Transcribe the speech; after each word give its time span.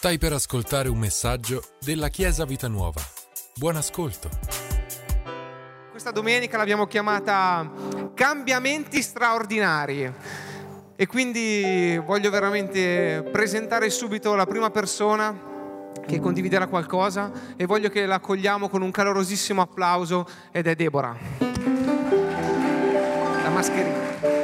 Stai 0.00 0.16
per 0.16 0.32
ascoltare 0.32 0.88
un 0.88 0.96
messaggio 0.96 1.62
della 1.78 2.08
Chiesa 2.08 2.46
Vita 2.46 2.68
Nuova. 2.68 3.02
Buon 3.56 3.76
ascolto. 3.76 4.30
Questa 5.90 6.10
domenica 6.10 6.56
l'abbiamo 6.56 6.86
chiamata 6.86 7.70
Cambiamenti 8.14 9.02
straordinari. 9.02 10.10
E 10.96 11.06
quindi 11.06 12.00
voglio 12.02 12.30
veramente 12.30 13.28
presentare 13.30 13.90
subito 13.90 14.34
la 14.34 14.46
prima 14.46 14.70
persona 14.70 15.38
che 16.06 16.18
condividerà 16.18 16.66
qualcosa 16.66 17.30
e 17.54 17.66
voglio 17.66 17.90
che 17.90 18.06
la 18.06 18.14
accogliamo 18.14 18.70
con 18.70 18.80
un 18.80 18.90
calorosissimo 18.90 19.60
applauso 19.60 20.26
ed 20.50 20.66
è 20.66 20.74
Deborah. 20.74 21.14
La 23.42 23.50
mascherina. 23.50 24.39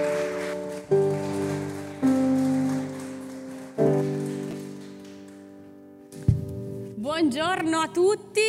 Buongiorno 7.28 7.80
a 7.80 7.88
tutti, 7.88 8.40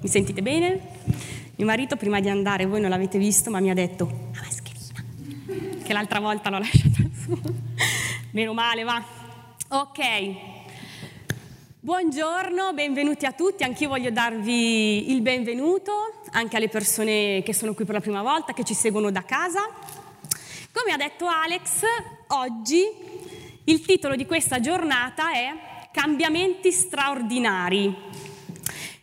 mi 0.00 0.08
sentite 0.08 0.40
bene? 0.40 0.80
Mio 1.56 1.66
marito 1.66 1.96
prima 1.96 2.20
di 2.20 2.30
andare, 2.30 2.64
voi 2.64 2.80
non 2.80 2.88
l'avete 2.88 3.18
visto, 3.18 3.50
ma 3.50 3.60
mi 3.60 3.68
ha 3.68 3.74
detto 3.74 4.30
la 4.32 4.40
mascherina, 4.40 5.82
che 5.84 5.92
l'altra 5.92 6.18
volta 6.18 6.48
l'ho 6.48 6.56
lasciata 6.56 7.02
su. 7.22 7.38
Meno 8.30 8.54
male, 8.54 8.82
va. 8.82 9.04
Ok. 9.68 10.00
Buongiorno, 11.78 12.72
benvenuti 12.72 13.26
a 13.26 13.32
tutti, 13.32 13.62
anch'io 13.62 13.90
voglio 13.90 14.10
darvi 14.10 15.12
il 15.12 15.20
benvenuto, 15.20 15.92
anche 16.30 16.56
alle 16.56 16.70
persone 16.70 17.42
che 17.42 17.52
sono 17.52 17.74
qui 17.74 17.84
per 17.84 17.96
la 17.96 18.00
prima 18.00 18.22
volta, 18.22 18.54
che 18.54 18.64
ci 18.64 18.72
seguono 18.72 19.10
da 19.10 19.22
casa. 19.22 19.60
Come 20.72 20.94
ha 20.94 20.96
detto 20.96 21.26
Alex, 21.26 21.82
oggi 22.28 22.82
il 23.64 23.84
titolo 23.84 24.16
di 24.16 24.24
questa 24.24 24.60
giornata 24.60 25.32
è 25.32 25.74
cambiamenti 25.96 26.72
straordinari. 26.72 27.96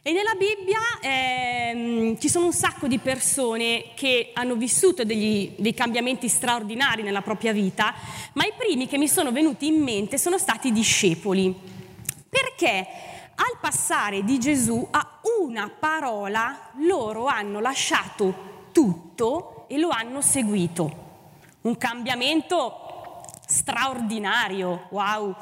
E 0.04 0.12
nella 0.12 0.36
Bibbia 0.36 0.80
ehm, 1.02 2.20
ci 2.20 2.30
sono 2.30 2.46
un 2.46 2.54
sacco 2.54 2.86
di 2.86 3.00
persone 3.00 3.94
che 3.96 4.30
hanno 4.36 4.54
vissuto 4.54 5.04
degli, 5.04 5.56
dei 5.58 5.74
cambiamenti 5.74 6.28
straordinari 6.28 7.02
nella 7.02 7.24
propria 7.24 7.52
vita, 7.52 7.96
ma 8.34 8.46
i 8.46 8.54
primi 8.56 8.86
che 8.86 9.00
mi 9.00 9.08
sono 9.08 9.32
venuti 9.32 9.66
in 9.66 9.82
mente 9.82 10.20
sono 10.20 10.38
stati 10.38 10.68
i 10.68 10.72
discepoli. 10.72 11.52
Perché 12.30 12.88
al 13.34 13.58
passare 13.60 14.24
di 14.24 14.38
Gesù 14.38 14.88
a 14.92 15.20
una 15.42 15.72
parola 15.72 16.70
loro 16.78 17.26
hanno 17.26 17.60
lasciato 17.60 18.68
tutto 18.72 19.66
e 19.68 19.80
lo 19.80 19.90
hanno 19.90 20.22
seguito. 20.22 21.02
Un 21.62 21.76
cambiamento 21.76 23.24
straordinario, 23.48 24.88
wow! 24.92 25.36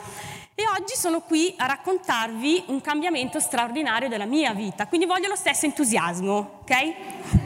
E 0.62 0.80
oggi 0.80 0.96
sono 0.96 1.22
qui 1.22 1.56
a 1.58 1.66
raccontarvi 1.66 2.66
un 2.68 2.82
cambiamento 2.82 3.40
straordinario 3.40 4.08
della 4.08 4.26
mia 4.26 4.54
vita, 4.54 4.86
quindi 4.86 5.08
voglio 5.08 5.28
lo 5.28 5.36
stesso 5.36 5.66
entusiasmo, 5.66 6.60
ok? 6.62 6.94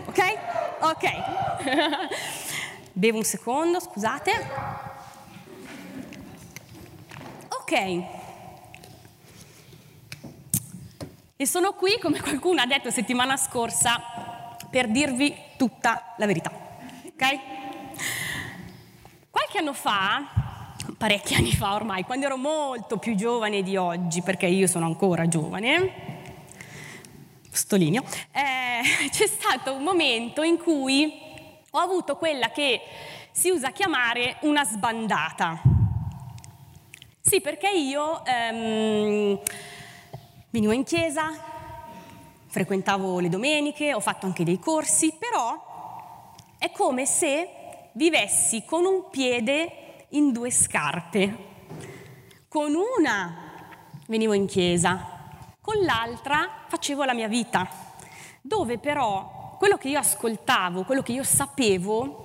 Ok? 0.07 0.37
Ok. 0.81 1.11
Bevo 2.91 3.19
un 3.19 3.23
secondo, 3.23 3.79
scusate. 3.79 4.31
Ok. 7.47 8.03
E 11.37 11.47
sono 11.47 11.71
qui, 11.71 11.97
come 12.01 12.19
qualcuno 12.19 12.59
ha 12.59 12.65
detto 12.65 12.91
settimana 12.91 13.37
scorsa, 13.37 13.97
per 14.69 14.89
dirvi 14.89 15.33
tutta 15.55 16.15
la 16.17 16.25
verità. 16.25 16.51
Ok? 16.51 17.39
Qualche 19.29 19.57
anno 19.59 19.71
fa 19.71 20.44
parecchi 20.97 21.33
anni 21.33 21.53
fa 21.53 21.73
ormai, 21.73 22.03
quando 22.03 22.25
ero 22.25 22.37
molto 22.37 22.97
più 22.97 23.15
giovane 23.15 23.63
di 23.63 23.75
oggi, 23.77 24.21
perché 24.21 24.45
io 24.45 24.67
sono 24.67 24.85
ancora 24.85 25.27
giovane, 25.27 26.13
Stolinio, 27.49 28.03
eh, 28.31 29.09
c'è 29.09 29.27
stato 29.27 29.73
un 29.73 29.83
momento 29.83 30.43
in 30.43 30.57
cui 30.57 31.11
ho 31.71 31.77
avuto 31.79 32.15
quella 32.15 32.49
che 32.49 32.81
si 33.31 33.49
usa 33.49 33.71
chiamare 33.71 34.37
una 34.41 34.63
sbandata. 34.63 35.61
Sì, 37.21 37.41
perché 37.41 37.69
io 37.69 38.23
ehm, 38.23 39.39
venivo 40.51 40.71
in 40.71 40.83
chiesa, 40.83 41.31
frequentavo 42.47 43.19
le 43.19 43.29
domeniche, 43.29 43.93
ho 43.93 43.99
fatto 43.99 44.25
anche 44.25 44.43
dei 44.43 44.59
corsi, 44.59 45.13
però 45.17 46.33
è 46.57 46.71
come 46.71 47.05
se 47.05 47.49
vivessi 47.93 48.63
con 48.63 48.85
un 48.85 49.09
piede 49.09 49.84
in 50.15 50.31
due 50.31 50.51
scarpe. 50.51 51.53
Con 52.47 52.73
una 52.73 53.43
venivo 54.07 54.33
in 54.33 54.45
chiesa, 54.45 55.43
con 55.59 55.77
l'altra 55.83 56.65
facevo 56.67 57.03
la 57.03 57.13
mia 57.13 57.27
vita, 57.27 57.67
dove 58.41 58.77
però 58.77 59.55
quello 59.57 59.77
che 59.77 59.89
io 59.89 59.99
ascoltavo, 59.99 60.83
quello 60.83 61.01
che 61.01 61.11
io 61.11 61.23
sapevo, 61.23 62.23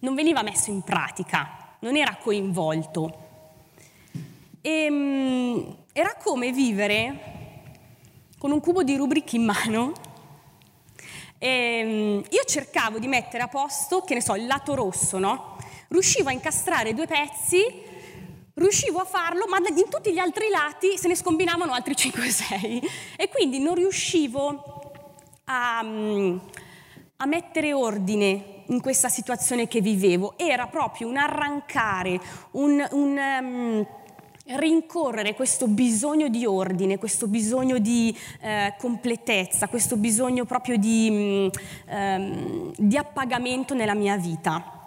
non 0.00 0.14
veniva 0.14 0.42
messo 0.42 0.70
in 0.70 0.82
pratica, 0.82 1.76
non 1.80 1.96
era 1.96 2.16
coinvolto. 2.16 3.28
E, 4.62 4.86
um, 4.90 5.76
era 5.92 6.14
come 6.22 6.52
vivere 6.52 7.28
con 8.38 8.52
un 8.52 8.60
cubo 8.60 8.82
di 8.82 8.96
rubriche 8.96 9.36
in 9.36 9.44
mano. 9.44 9.92
E, 11.36 11.82
um, 11.84 12.24
io 12.30 12.44
cercavo 12.46 12.98
di 12.98 13.06
mettere 13.06 13.42
a 13.42 13.48
posto, 13.48 14.02
che 14.02 14.14
ne 14.14 14.22
so, 14.22 14.34
il 14.34 14.46
lato 14.46 14.74
rosso, 14.74 15.18
no? 15.18 15.58
Riuscivo 15.90 16.28
a 16.28 16.32
incastrare 16.32 16.94
due 16.94 17.06
pezzi, 17.06 17.64
riuscivo 18.54 19.00
a 19.00 19.04
farlo, 19.04 19.46
ma 19.48 19.58
in 19.58 19.88
tutti 19.88 20.12
gli 20.12 20.18
altri 20.18 20.48
lati 20.48 20.96
se 20.96 21.08
ne 21.08 21.16
scombinavano 21.16 21.72
altri 21.72 21.94
5-6 21.94 22.88
e 23.16 23.28
quindi 23.28 23.58
non 23.58 23.74
riuscivo 23.74 24.92
a, 25.44 25.82
mm, 25.82 26.36
a 27.16 27.26
mettere 27.26 27.72
ordine 27.72 28.62
in 28.66 28.80
questa 28.80 29.08
situazione 29.08 29.66
che 29.66 29.80
vivevo. 29.80 30.34
Era 30.36 30.68
proprio 30.68 31.08
un 31.08 31.16
arrancare, 31.16 32.20
un, 32.52 32.86
un 32.92 33.18
um, 33.40 33.86
rincorrere 34.58 35.34
questo 35.34 35.66
bisogno 35.66 36.28
di 36.28 36.46
ordine, 36.46 36.98
questo 36.98 37.26
bisogno 37.26 37.78
di 37.78 38.16
eh, 38.40 38.74
completezza, 38.78 39.66
questo 39.66 39.96
bisogno 39.96 40.44
proprio 40.44 40.76
di, 40.76 41.50
um, 41.88 42.72
di 42.76 42.96
appagamento 42.96 43.74
nella 43.74 43.94
mia 43.94 44.16
vita. 44.16 44.78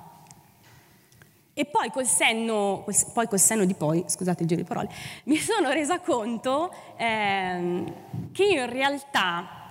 E 1.55 1.65
poi 1.65 1.91
col, 1.91 2.07
senno, 2.07 2.83
poi 3.13 3.27
col 3.27 3.39
senno 3.39 3.65
di 3.65 3.75
poi, 3.75 4.03
scusate 4.07 4.41
il 4.41 4.47
giro 4.47 4.61
di 4.61 4.67
parole, 4.67 4.89
mi 5.25 5.37
sono 5.37 5.69
resa 5.69 5.99
conto 5.99 6.73
ehm, 6.97 8.31
che 8.31 8.43
in 8.43 8.69
realtà 8.69 9.61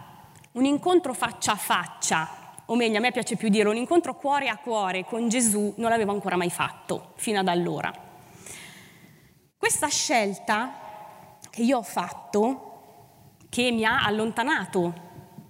un 0.52 0.64
incontro 0.64 1.12
faccia 1.12 1.52
a 1.52 1.56
faccia, 1.56 2.28
o 2.66 2.76
meglio 2.76 2.98
a 2.98 3.00
me 3.00 3.10
piace 3.10 3.34
più 3.34 3.48
dire 3.48 3.68
un 3.68 3.76
incontro 3.76 4.14
cuore 4.14 4.48
a 4.48 4.58
cuore 4.58 5.04
con 5.04 5.28
Gesù 5.28 5.74
non 5.76 5.90
l'avevo 5.90 6.12
ancora 6.12 6.36
mai 6.36 6.50
fatto 6.50 7.14
fino 7.16 7.40
ad 7.40 7.48
allora. 7.48 7.92
Questa 9.56 9.88
scelta 9.88 10.82
che 11.50 11.62
io 11.62 11.78
ho 11.78 11.82
fatto, 11.82 12.70
che 13.48 13.72
mi 13.72 13.84
ha 13.84 14.04
allontanato 14.04 14.94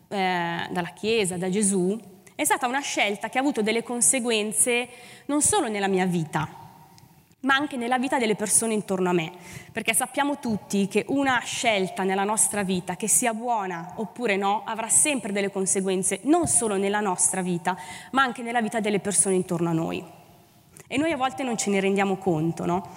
eh, 0.08 0.66
dalla 0.70 0.92
Chiesa, 0.94 1.36
da 1.36 1.50
Gesù, 1.50 1.98
è 2.42 2.44
stata 2.44 2.66
una 2.66 2.80
scelta 2.80 3.28
che 3.28 3.38
ha 3.38 3.40
avuto 3.40 3.62
delle 3.62 3.82
conseguenze 3.82 4.88
non 5.26 5.42
solo 5.42 5.68
nella 5.68 5.86
mia 5.86 6.06
vita, 6.06 6.48
ma 7.40 7.54
anche 7.54 7.76
nella 7.76 7.98
vita 7.98 8.18
delle 8.18 8.34
persone 8.34 8.74
intorno 8.74 9.10
a 9.10 9.12
me, 9.12 9.32
perché 9.70 9.94
sappiamo 9.94 10.38
tutti 10.38 10.88
che 10.88 11.04
una 11.08 11.38
scelta 11.44 12.02
nella 12.02 12.24
nostra 12.24 12.62
vita, 12.62 12.96
che 12.96 13.08
sia 13.08 13.32
buona 13.32 13.92
oppure 13.96 14.36
no, 14.36 14.62
avrà 14.64 14.88
sempre 14.88 15.32
delle 15.32 15.50
conseguenze 15.50 16.20
non 16.22 16.46
solo 16.48 16.76
nella 16.76 17.00
nostra 17.00 17.42
vita, 17.42 17.76
ma 18.10 18.22
anche 18.22 18.42
nella 18.42 18.60
vita 18.60 18.80
delle 18.80 19.00
persone 19.00 19.36
intorno 19.36 19.70
a 19.70 19.72
noi. 19.72 20.04
E 20.88 20.96
noi 20.96 21.12
a 21.12 21.16
volte 21.16 21.42
non 21.42 21.56
ce 21.56 21.70
ne 21.70 21.80
rendiamo 21.80 22.16
conto, 22.16 22.66
no? 22.66 22.88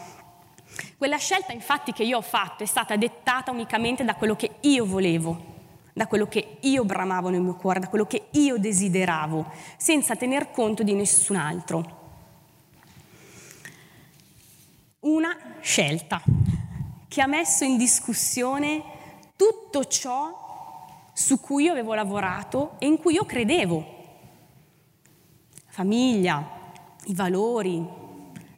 Quella 0.97 1.17
scelta 1.17 1.53
infatti 1.53 1.93
che 1.93 2.03
io 2.03 2.17
ho 2.17 2.21
fatto 2.21 2.63
è 2.63 2.65
stata 2.65 2.95
dettata 2.95 3.51
unicamente 3.51 4.03
da 4.03 4.15
quello 4.15 4.35
che 4.35 4.55
io 4.61 4.85
volevo, 4.85 5.53
da 5.95 6.07
quello 6.07 6.27
che 6.27 6.57
io 6.59 6.83
bramavo 6.83 7.29
nel 7.29 7.39
mio 7.39 7.55
cuore, 7.55 7.79
da 7.79 7.87
quello 7.87 8.05
che 8.05 8.27
io 8.31 8.57
desideravo, 8.57 9.49
senza 9.77 10.17
tener 10.17 10.51
conto 10.51 10.83
di 10.83 10.93
nessun 10.93 11.37
altro. 11.37 12.03
Una 14.99 15.33
scelta 15.61 16.21
che 17.07 17.21
ha 17.21 17.27
messo 17.27 17.63
in 17.63 17.77
discussione 17.77 18.83
tutto 19.37 19.85
ciò 19.85 21.05
su 21.13 21.39
cui 21.39 21.63
io 21.63 21.71
avevo 21.71 21.93
lavorato 21.93 22.75
e 22.79 22.87
in 22.87 22.97
cui 22.97 23.13
io 23.13 23.23
credevo. 23.23 23.85
Famiglia, 25.67 26.45
i 27.05 27.13
valori, 27.13 27.87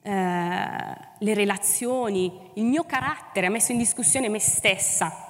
eh, 0.02 0.98
le 1.20 1.34
relazioni, 1.36 2.50
il 2.56 2.64
mio 2.64 2.84
carattere, 2.86 3.46
ha 3.46 3.52
messo 3.52 3.74
in 3.74 3.78
discussione 3.78 4.28
me 4.28 4.40
stessa 4.40 5.26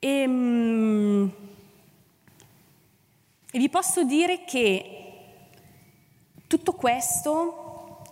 e, 0.00 0.08
ehm, 0.08 1.32
e 3.52 3.58
vi 3.58 3.68
posso 3.68 4.02
dire 4.02 4.44
che 4.44 4.96
tutto 6.46 6.72
questo 6.72 8.02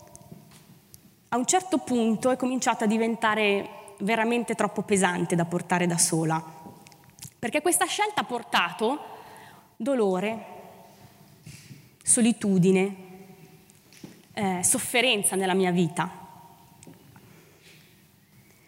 a 1.30 1.36
un 1.36 1.46
certo 1.46 1.78
punto 1.78 2.30
è 2.30 2.36
cominciato 2.36 2.84
a 2.84 2.86
diventare 2.86 3.94
veramente 4.00 4.54
troppo 4.54 4.82
pesante 4.82 5.34
da 5.34 5.44
portare 5.44 5.86
da 5.86 5.98
sola, 5.98 6.42
perché 7.38 7.60
questa 7.60 7.86
scelta 7.86 8.20
ha 8.20 8.24
portato 8.24 9.00
dolore, 9.76 10.44
solitudine, 12.02 12.96
eh, 14.32 14.60
sofferenza 14.62 15.36
nella 15.36 15.54
mia 15.54 15.70
vita. 15.70 16.26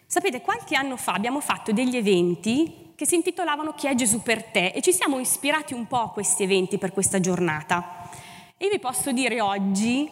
Sapete, 0.05 0.41
qualche 0.41 0.75
anno 0.75 0.97
fa 0.97 1.13
abbiamo 1.13 1.39
fatto 1.39 1.71
degli 1.71 1.95
eventi 1.95 2.90
che 2.95 3.05
si 3.05 3.15
intitolavano 3.15 3.73
Chi 3.73 3.87
è 3.87 3.95
Gesù 3.95 4.21
per 4.21 4.43
te 4.43 4.67
e 4.67 4.81
ci 4.81 4.93
siamo 4.93 5.19
ispirati 5.19 5.73
un 5.73 5.87
po' 5.87 6.01
a 6.01 6.09
questi 6.11 6.43
eventi 6.43 6.77
per 6.77 6.93
questa 6.93 7.19
giornata. 7.19 8.09
E 8.57 8.69
vi 8.69 8.79
posso 8.79 9.11
dire 9.11 9.41
oggi 9.41 10.09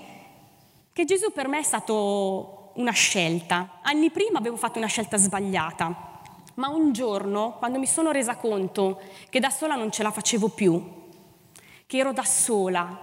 che 0.91 1.05
Gesù 1.05 1.31
per 1.31 1.47
me 1.47 1.59
è 1.59 1.63
stato 1.63 2.71
una 2.75 2.91
scelta. 2.91 3.79
Anni 3.81 4.09
prima 4.09 4.39
avevo 4.39 4.57
fatto 4.57 4.77
una 4.77 4.87
scelta 4.87 5.17
sbagliata, 5.17 6.21
ma 6.55 6.69
un 6.69 6.91
giorno, 6.91 7.55
quando 7.57 7.79
mi 7.79 7.85
sono 7.85 8.11
resa 8.11 8.35
conto 8.35 8.99
che 9.29 9.39
da 9.39 9.49
sola 9.49 9.75
non 9.75 9.91
ce 9.91 10.03
la 10.03 10.11
facevo 10.11 10.49
più, 10.49 10.83
che 11.85 11.97
ero 11.97 12.11
da 12.11 12.23
sola, 12.23 13.01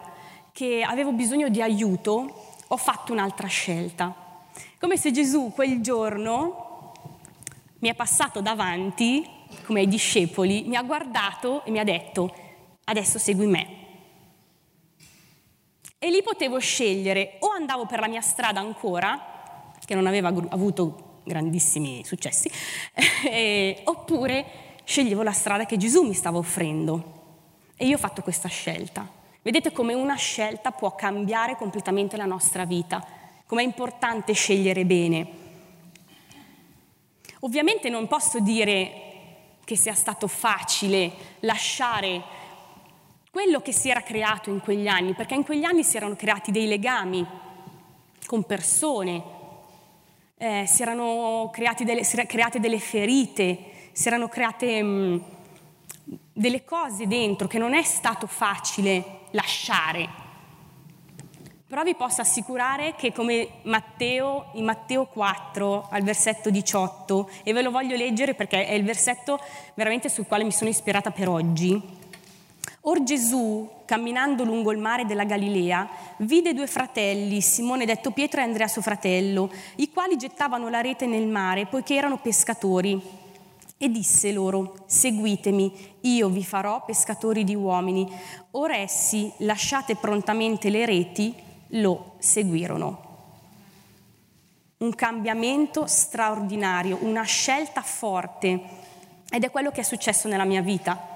che 0.52 0.82
avevo 0.82 1.12
bisogno 1.12 1.48
di 1.48 1.62
aiuto, 1.62 2.54
ho 2.66 2.76
fatto 2.76 3.12
un'altra 3.12 3.46
scelta. 3.46 4.14
Come 4.78 4.96
se 4.96 5.10
Gesù 5.10 5.52
quel 5.54 5.80
giorno 5.80 6.92
mi 7.78 7.88
è 7.88 7.94
passato 7.94 8.40
davanti, 8.40 9.26
come 9.64 9.80
ai 9.80 9.88
discepoli, 9.88 10.64
mi 10.64 10.76
ha 10.76 10.82
guardato 10.82 11.64
e 11.64 11.70
mi 11.70 11.78
ha 11.78 11.84
detto, 11.84 12.34
adesso 12.84 13.18
segui 13.18 13.46
me. 13.46 13.84
E 15.98 16.10
lì 16.10 16.22
potevo 16.22 16.58
scegliere 16.58 17.36
o 17.40 17.48
andavo 17.48 17.86
per 17.86 18.00
la 18.00 18.08
mia 18.08 18.20
strada 18.20 18.60
ancora, 18.60 19.72
che 19.84 19.94
non 19.94 20.06
aveva 20.06 20.28
avuto 20.28 21.20
grandissimi 21.24 22.04
successi, 22.04 22.50
eh, 23.28 23.82
oppure 23.84 24.44
sceglievo 24.84 25.22
la 25.22 25.32
strada 25.32 25.66
che 25.66 25.76
Gesù 25.76 26.02
mi 26.02 26.14
stava 26.14 26.38
offrendo. 26.38 27.14
E 27.76 27.86
io 27.86 27.96
ho 27.96 27.98
fatto 27.98 28.22
questa 28.22 28.48
scelta. 28.48 29.08
Vedete 29.42 29.72
come 29.72 29.94
una 29.94 30.16
scelta 30.16 30.70
può 30.70 30.94
cambiare 30.94 31.56
completamente 31.56 32.16
la 32.16 32.24
nostra 32.24 32.64
vita, 32.64 33.04
com'è 33.46 33.62
importante 33.62 34.32
scegliere 34.32 34.84
bene. 34.84 35.44
Ovviamente 37.40 37.88
non 37.88 38.08
posso 38.08 38.40
dire 38.40 39.05
che 39.66 39.76
sia 39.76 39.94
stato 39.94 40.28
facile 40.28 41.10
lasciare 41.40 42.22
quello 43.32 43.60
che 43.60 43.72
si 43.72 43.90
era 43.90 44.00
creato 44.00 44.48
in 44.48 44.60
quegli 44.60 44.86
anni, 44.86 45.12
perché 45.12 45.34
in 45.34 45.42
quegli 45.42 45.64
anni 45.64 45.82
si 45.82 45.96
erano 45.96 46.14
creati 46.14 46.52
dei 46.52 46.68
legami 46.68 47.26
con 48.26 48.44
persone, 48.44 49.22
eh, 50.36 50.64
si 50.68 50.82
erano 50.82 51.50
delle, 51.80 52.04
si 52.04 52.16
create 52.26 52.60
delle 52.60 52.78
ferite, 52.78 53.90
si 53.90 54.06
erano 54.06 54.28
create 54.28 54.80
mh, 54.80 54.88
mm, 54.88 55.18
delle 56.32 56.64
cose 56.64 57.08
dentro 57.08 57.48
che 57.48 57.58
non 57.58 57.74
è 57.74 57.82
stato 57.82 58.28
facile 58.28 59.22
lasciare. 59.32 60.25
Però 61.68 61.82
vi 61.82 61.94
posso 61.94 62.20
assicurare 62.20 62.94
che 62.94 63.12
come 63.12 63.48
Matteo, 63.62 64.50
in 64.52 64.64
Matteo 64.64 65.06
4 65.06 65.88
al 65.90 66.02
versetto 66.02 66.48
18, 66.48 67.28
e 67.42 67.52
ve 67.52 67.62
lo 67.62 67.72
voglio 67.72 67.96
leggere 67.96 68.34
perché 68.34 68.66
è 68.66 68.72
il 68.72 68.84
versetto 68.84 69.40
veramente 69.74 70.08
sul 70.08 70.26
quale 70.26 70.44
mi 70.44 70.52
sono 70.52 70.70
ispirata 70.70 71.10
per 71.10 71.28
oggi, 71.28 72.04
Or 72.88 73.02
Gesù, 73.02 73.68
camminando 73.84 74.44
lungo 74.44 74.70
il 74.70 74.78
mare 74.78 75.06
della 75.06 75.24
Galilea, 75.24 75.88
vide 76.18 76.54
due 76.54 76.68
fratelli, 76.68 77.40
Simone 77.40 77.84
detto 77.84 78.12
Pietro 78.12 78.40
e 78.40 78.44
Andrea 78.44 78.68
suo 78.68 78.80
fratello, 78.80 79.50
i 79.76 79.90
quali 79.90 80.16
gettavano 80.16 80.68
la 80.68 80.80
rete 80.80 81.04
nel 81.04 81.26
mare 81.26 81.66
poiché 81.66 81.96
erano 81.96 82.18
pescatori. 82.18 83.24
E 83.76 83.88
disse 83.88 84.30
loro, 84.30 84.84
seguitemi, 84.86 85.96
io 86.02 86.28
vi 86.28 86.44
farò 86.44 86.84
pescatori 86.84 87.42
di 87.42 87.56
uomini. 87.56 88.08
Ora 88.52 88.76
essi, 88.76 89.32
lasciate 89.38 89.96
prontamente 89.96 90.70
le 90.70 90.86
reti, 90.86 91.34
lo 91.80 92.14
seguirono. 92.18 93.04
Un 94.78 94.94
cambiamento 94.94 95.86
straordinario, 95.86 96.98
una 97.02 97.22
scelta 97.22 97.80
forte 97.82 98.60
ed 99.30 99.42
è 99.42 99.50
quello 99.50 99.70
che 99.70 99.80
è 99.80 99.84
successo 99.84 100.28
nella 100.28 100.44
mia 100.44 100.60
vita. 100.60 101.14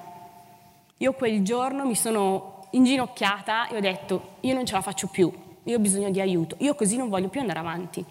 Io 0.96 1.12
quel 1.12 1.42
giorno 1.42 1.84
mi 1.84 1.94
sono 1.94 2.66
inginocchiata 2.70 3.68
e 3.68 3.76
ho 3.76 3.80
detto, 3.80 4.36
io 4.40 4.54
non 4.54 4.64
ce 4.64 4.74
la 4.74 4.82
faccio 4.82 5.06
più, 5.08 5.32
io 5.62 5.76
ho 5.76 5.80
bisogno 5.80 6.10
di 6.10 6.20
aiuto, 6.20 6.56
io 6.60 6.74
così 6.74 6.96
non 6.96 7.08
voglio 7.08 7.28
più 7.28 7.40
andare 7.40 7.58
avanti. 7.58 8.04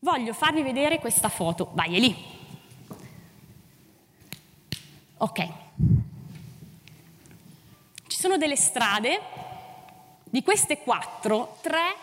Voglio 0.00 0.32
farvi 0.34 0.62
vedere 0.62 0.98
questa 0.98 1.28
foto, 1.28 1.70
vai 1.72 1.96
è 1.96 1.98
lì. 1.98 2.16
Ok. 5.16 5.48
Ci 8.06 8.18
sono 8.18 8.36
delle 8.36 8.56
strade, 8.56 9.20
di 10.34 10.42
queste 10.42 10.78
quattro, 10.78 11.58
tre 11.60 11.94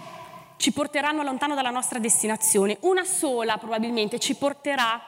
ci 0.55 0.71
porteranno 0.71 1.21
lontano 1.21 1.53
dalla 1.53 1.69
nostra 1.69 1.99
destinazione, 1.99 2.77
una 2.83 3.03
sola 3.03 3.57
probabilmente 3.57 4.19
ci 4.19 4.35
porterà 4.35 5.01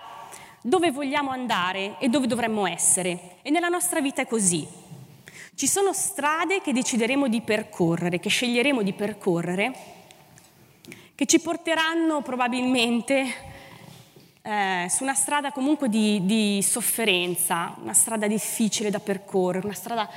dove 0.61 0.91
vogliamo 0.91 1.29
andare 1.29 1.95
e 1.99 2.09
dove 2.09 2.27
dovremmo 2.27 2.67
essere. 2.67 3.37
E 3.41 3.49
nella 3.49 3.69
nostra 3.69 4.01
vita 4.01 4.21
è 4.21 4.27
così. 4.27 4.67
Ci 5.55 5.67
sono 5.67 5.93
strade 5.93 6.59
che 6.59 6.73
decideremo 6.73 7.29
di 7.29 7.39
percorrere, 7.39 8.19
che 8.19 8.27
sceglieremo 8.27 8.81
di 8.81 8.91
percorrere, 8.91 9.73
che 11.15 11.25
ci 11.25 11.39
porteranno 11.39 12.21
probabilmente 12.23 13.33
eh, 14.41 14.87
su 14.89 15.01
una 15.03 15.13
strada 15.13 15.53
comunque 15.53 15.87
di, 15.87 16.25
di 16.25 16.61
sofferenza, 16.61 17.73
una 17.81 17.93
strada 17.93 18.27
difficile 18.27 18.89
da 18.89 18.99
percorrere, 18.99 19.65
una 19.65 19.75
strada 19.75 20.09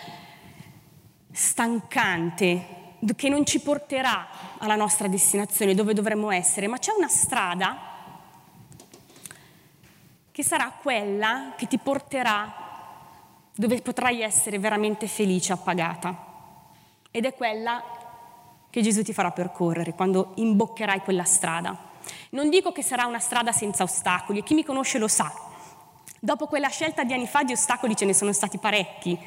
stancante, 1.31 2.83
che 3.15 3.29
non 3.29 3.47
ci 3.47 3.61
porterà 3.61 4.27
alla 4.59 4.75
nostra 4.75 5.07
destinazione, 5.07 5.75
dove 5.75 5.95
dovremmo 5.95 6.31
essere, 6.31 6.67
ma 6.67 6.79
c'è 6.79 6.93
una 6.97 7.09
strada 7.09 7.95
che 10.33 10.43
sarà 10.43 10.73
quella 10.83 11.55
che 11.57 11.67
ti 11.67 11.79
porterà 11.79 12.65
dove 13.55 13.81
potrai 13.81 14.21
essere 14.21 14.59
veramente 14.59 15.07
felice, 15.07 15.53
appagata. 15.53 16.25
Ed 17.11 17.25
è 17.25 17.35
quella 17.35 17.83
che 18.69 18.83
Gesù 18.83 19.03
ti 19.03 19.15
farà 19.15 19.31
percorrere 19.31 19.95
quando 19.95 20.33
imboccherai 20.35 21.01
quella 21.01 21.25
strada. 21.25 21.75
Non 22.31 22.51
dico 22.51 22.73
che 22.73 22.83
sarà 22.83 23.07
una 23.07 23.19
strada 23.19 23.53
senza 23.53 23.83
ostacoli, 23.83 24.41
e 24.41 24.43
chi 24.43 24.53
mi 24.53 24.65
conosce 24.65 24.99
lo 24.99 25.09
sa. 25.09 25.33
Dopo 26.21 26.47
quella 26.47 26.69
scelta 26.69 27.03
di 27.05 27.15
anni 27.15 27.27
fa 27.27 27.43
di 27.43 27.53
ostacoli 27.53 27.97
ce 27.97 28.05
ne 28.05 28.13
sono 28.13 28.33
stati 28.33 28.59
parecchi 28.59 29.19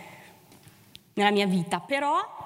nella 1.14 1.32
mia 1.32 1.48
vita, 1.48 1.80
però 1.80 2.39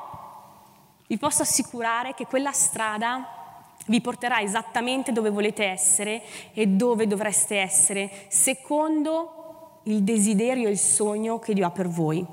vi 1.08 1.18
posso 1.18 1.42
assicurare 1.42 2.14
che 2.14 2.26
quella 2.26 2.52
strada 2.52 3.42
vi 3.88 4.02
porterà 4.02 4.42
esattamente 4.42 5.12
dove 5.12 5.30
volete 5.30 5.66
essere 5.66 6.22
e 6.54 6.68
dove 6.68 7.08
dovreste 7.08 7.58
essere, 7.58 8.10
secondo 8.30 9.82
il 9.84 10.04
desiderio 10.04 10.68
e 10.68 10.72
il 10.72 10.78
sogno 10.78 11.40
che 11.40 11.54
Dio 11.54 11.66
ha 11.66 11.72
per 11.72 11.88
voi. 11.88 12.26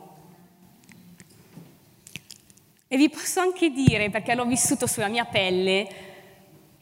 E 2.93 2.97
vi 2.97 3.09
posso 3.09 3.41
anche 3.41 3.71
dire, 3.71 4.11
perché 4.11 4.35
l'ho 4.35 4.47
vissuto 4.47 4.87
sulla 4.87 5.09
mia 5.09 5.25
pelle, 5.25 5.89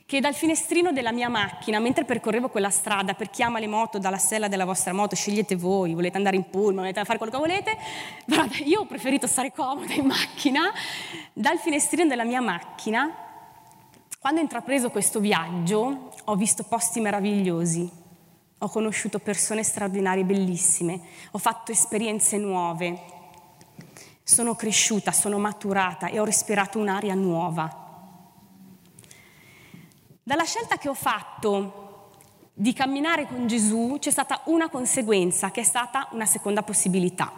che 0.09 0.21
dal 0.21 0.33
finestrino 0.33 0.91
della 0.91 1.13
mia 1.13 1.29
macchina, 1.29 1.79
mentre 1.81 2.07
percorrevo 2.07 2.49
quella 2.49 2.71
strada, 2.71 3.13
per 3.13 3.29
chi 3.29 3.43
ama 3.43 3.59
le 3.59 3.67
moto, 3.67 3.99
dalla 3.99 4.17
sella 4.17 4.49
della 4.49 4.65
vostra 4.65 4.95
moto, 4.95 5.15
scegliete 5.15 5.55
voi, 5.55 5.93
volete 5.93 6.17
andare 6.17 6.35
in 6.35 6.49
pullman, 6.49 6.77
volete 6.77 7.05
fare 7.05 7.19
quello 7.19 7.31
che 7.31 7.39
volete, 7.39 7.77
guarda, 8.25 8.57
io 8.65 8.81
ho 8.81 8.87
preferito 8.87 9.27
stare 9.27 9.53
comoda 9.53 9.93
in 9.93 10.07
macchina, 10.07 10.73
dal 11.35 11.59
finestrino 11.59 12.09
della 12.09 12.25
mia 12.25 12.41
macchina 12.41 13.15
quando 14.19 14.41
ho 14.41 14.43
intrapreso 14.43 14.89
questo 14.89 15.21
viaggio 15.21 16.13
ho 16.25 16.35
visto 16.37 16.63
posti 16.63 17.01
meravigliosi, 17.01 17.91
ho 18.57 18.69
conosciuto 18.71 19.19
persone 19.19 19.63
straordinarie, 19.63 20.25
bellissime, 20.25 21.03
ho 21.33 21.39
fatto 21.39 21.71
esperienze 21.71 22.39
nuove, 22.39 22.99
sono 24.23 24.55
cresciuta, 24.55 25.13
sono 25.13 25.39
maturata 25.39 26.09
e 26.09 26.19
ho 26.19 26.25
respirato 26.25 26.79
un'aria 26.79 27.13
nuova. 27.13 27.88
Dalla 30.29 30.45
scelta 30.45 30.77
che 30.77 30.91
ho 30.91 30.95
fatto 30.95 32.11
di 32.53 32.75
camminare 32.75 33.27
con 33.27 33.47
Gesù 33.47 33.97
c'è 33.99 34.11
stata 34.11 34.43
una 34.45 34.69
conseguenza 34.69 35.51
che 35.51 35.63
è 35.63 35.65
stata 35.65 36.07
una 36.11 36.27
seconda 36.27 36.63
possibilità. 36.63 37.33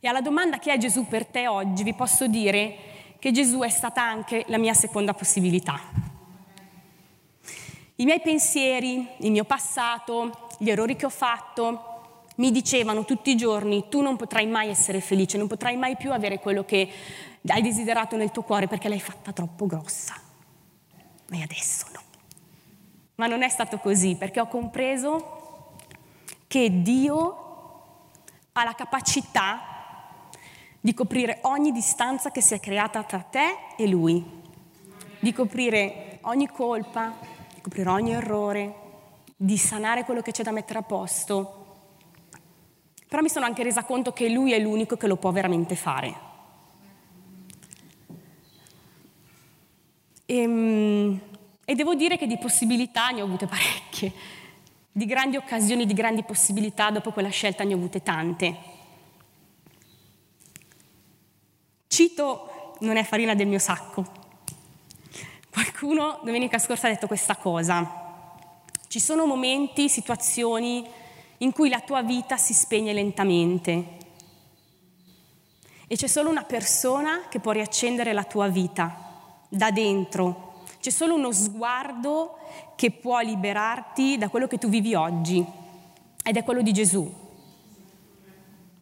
E 0.00 0.08
alla 0.08 0.20
domanda 0.20 0.58
chi 0.58 0.70
è 0.70 0.76
Gesù 0.76 1.06
per 1.06 1.24
te 1.24 1.46
oggi 1.46 1.84
vi 1.84 1.94
posso 1.94 2.26
dire 2.26 2.76
che 3.20 3.30
Gesù 3.30 3.60
è 3.60 3.68
stata 3.68 4.02
anche 4.02 4.44
la 4.48 4.58
mia 4.58 4.74
seconda 4.74 5.14
possibilità. 5.14 5.80
I 7.94 8.04
miei 8.04 8.20
pensieri, 8.20 9.06
il 9.18 9.30
mio 9.30 9.44
passato, 9.44 10.48
gli 10.58 10.68
errori 10.68 10.96
che 10.96 11.06
ho 11.06 11.10
fatto 11.10 12.24
mi 12.38 12.50
dicevano 12.50 13.04
tutti 13.04 13.30
i 13.30 13.36
giorni 13.36 13.86
tu 13.88 14.00
non 14.00 14.16
potrai 14.16 14.48
mai 14.48 14.68
essere 14.68 15.00
felice, 15.00 15.38
non 15.38 15.46
potrai 15.46 15.76
mai 15.76 15.94
più 15.94 16.10
avere 16.10 16.40
quello 16.40 16.64
che 16.64 16.90
hai 17.46 17.62
desiderato 17.62 18.16
nel 18.16 18.32
tuo 18.32 18.42
cuore 18.42 18.66
perché 18.66 18.88
l'hai 18.88 18.98
fatta 18.98 19.30
troppo 19.30 19.66
grossa. 19.66 20.25
E 21.30 21.42
adesso 21.42 21.86
no. 21.92 22.00
Ma 23.16 23.26
non 23.26 23.42
è 23.42 23.48
stato 23.48 23.78
così 23.78 24.16
perché 24.16 24.40
ho 24.40 24.46
compreso 24.46 25.74
che 26.46 26.82
Dio 26.82 27.44
ha 28.52 28.64
la 28.64 28.74
capacità 28.74 29.74
di 30.80 30.94
coprire 30.94 31.38
ogni 31.42 31.72
distanza 31.72 32.30
che 32.30 32.40
si 32.40 32.54
è 32.54 32.60
creata 32.60 33.02
tra 33.02 33.20
te 33.20 33.74
e 33.76 33.88
Lui, 33.88 34.24
di 35.18 35.32
coprire 35.32 36.18
ogni 36.22 36.48
colpa, 36.48 37.14
di 37.54 37.60
coprire 37.60 37.90
ogni 37.90 38.12
errore, 38.12 38.74
di 39.36 39.58
sanare 39.58 40.04
quello 40.04 40.22
che 40.22 40.30
c'è 40.30 40.42
da 40.42 40.52
mettere 40.52 40.78
a 40.78 40.82
posto. 40.82 41.64
Però 43.08 43.20
mi 43.20 43.28
sono 43.28 43.46
anche 43.46 43.62
resa 43.62 43.84
conto 43.84 44.12
che 44.12 44.28
Lui 44.28 44.52
è 44.52 44.58
l'unico 44.58 44.96
che 44.96 45.06
lo 45.06 45.16
può 45.16 45.30
veramente 45.32 45.74
fare. 45.74 46.25
E, 50.26 50.36
ehm, 50.36 51.20
e 51.64 51.74
devo 51.74 51.94
dire 51.94 52.18
che 52.18 52.26
di 52.26 52.38
possibilità 52.38 53.08
ne 53.08 53.22
ho 53.22 53.24
avute 53.24 53.46
parecchie, 53.46 54.12
di 54.92 55.06
grandi 55.06 55.36
occasioni, 55.36 55.86
di 55.86 55.94
grandi 55.94 56.22
possibilità, 56.22 56.90
dopo 56.90 57.12
quella 57.12 57.28
scelta 57.28 57.64
ne 57.64 57.74
ho 57.74 57.76
avute 57.76 58.02
tante. 58.02 58.56
Cito, 61.86 62.76
non 62.80 62.96
è 62.96 63.04
farina 63.04 63.34
del 63.34 63.46
mio 63.46 63.58
sacco. 63.58 64.24
Qualcuno 65.50 66.20
domenica 66.22 66.58
scorsa 66.58 66.86
ha 66.86 66.90
detto 66.90 67.06
questa 67.06 67.36
cosa. 67.36 68.04
Ci 68.88 69.00
sono 69.00 69.26
momenti, 69.26 69.88
situazioni 69.88 70.86
in 71.38 71.52
cui 71.52 71.68
la 71.68 71.80
tua 71.80 72.02
vita 72.02 72.36
si 72.36 72.54
spegne 72.54 72.92
lentamente 72.92 73.96
e 75.86 75.96
c'è 75.96 76.06
solo 76.06 76.30
una 76.30 76.44
persona 76.44 77.28
che 77.28 77.40
può 77.40 77.52
riaccendere 77.52 78.12
la 78.12 78.24
tua 78.24 78.48
vita 78.48 79.05
da 79.48 79.70
dentro. 79.70 80.62
C'è 80.80 80.90
solo 80.90 81.14
uno 81.14 81.32
sguardo 81.32 82.38
che 82.76 82.90
può 82.90 83.18
liberarti 83.20 84.18
da 84.18 84.28
quello 84.28 84.46
che 84.46 84.58
tu 84.58 84.68
vivi 84.68 84.94
oggi 84.94 85.44
ed 86.22 86.36
è 86.36 86.44
quello 86.44 86.62
di 86.62 86.72
Gesù. 86.72 87.24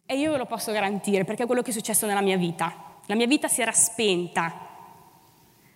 E 0.05 0.17
io 0.17 0.31
ve 0.31 0.37
lo 0.37 0.45
posso 0.45 0.71
garantire 0.71 1.23
perché 1.23 1.43
è 1.43 1.45
quello 1.45 1.61
che 1.61 1.71
è 1.71 1.73
successo 1.73 2.05
nella 2.05 2.21
mia 2.21 2.37
vita. 2.37 2.73
La 3.07 3.15
mia 3.15 3.27
vita 3.27 3.47
si 3.47 3.61
era 3.61 3.71
spenta, 3.71 4.53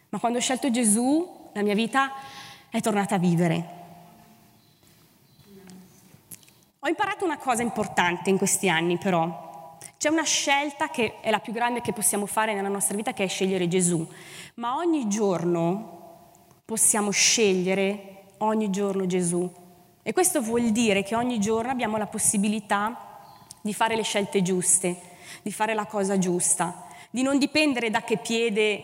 ma 0.10 0.20
quando 0.20 0.38
ho 0.38 0.42
scelto 0.42 0.70
Gesù, 0.72 1.50
la 1.54 1.62
mia 1.62 1.76
vita 1.76 2.12
è 2.70 2.80
tornata 2.82 3.16
a 3.16 3.20
vivere. 3.20 3.78
Ho 6.80 6.88
imparato 6.88 7.26
una 7.26 7.38
cosa 7.38 7.62
importante 7.62 8.30
in 8.30 8.38
questi 8.38 8.70
anni, 8.70 8.98
però. 8.98 9.48
C'è 10.00 10.10
una 10.10 10.24
scelta 10.24 10.90
che 10.90 11.20
è 11.20 11.30
la 11.30 11.40
più 11.40 11.54
grande 11.54 11.82
che 11.82 11.94
possiamo 11.94 12.26
fare 12.26 12.56
nella 12.56 12.70
nostra 12.70 12.96
vita, 12.96 13.14
che 13.14 13.26
è 13.26 13.28
scegliere 13.28 13.68
Gesù. 13.68 14.08
Ma 14.56 14.78
ogni 14.78 15.08
giorno 15.10 16.32
possiamo 16.64 17.12
scegliere 17.12 18.24
ogni 18.38 18.70
giorno 18.72 19.06
Gesù. 19.06 19.52
E 20.02 20.14
questo 20.14 20.42
vuol 20.42 20.72
dire 20.72 21.04
che 21.04 21.16
ogni 21.16 21.40
giorno 21.40 21.70
abbiamo 21.70 21.98
la 21.98 22.08
possibilità 22.08 23.28
di 23.62 23.74
fare 23.74 23.96
le 23.96 24.04
scelte 24.04 24.42
giuste, 24.42 24.98
di 25.42 25.52
fare 25.52 25.74
la 25.74 25.86
cosa 25.86 26.18
giusta 26.18 26.88
di 27.12 27.24
non 27.24 27.40
dipendere 27.40 27.90
da 27.90 28.04
che 28.04 28.18
piede 28.18 28.84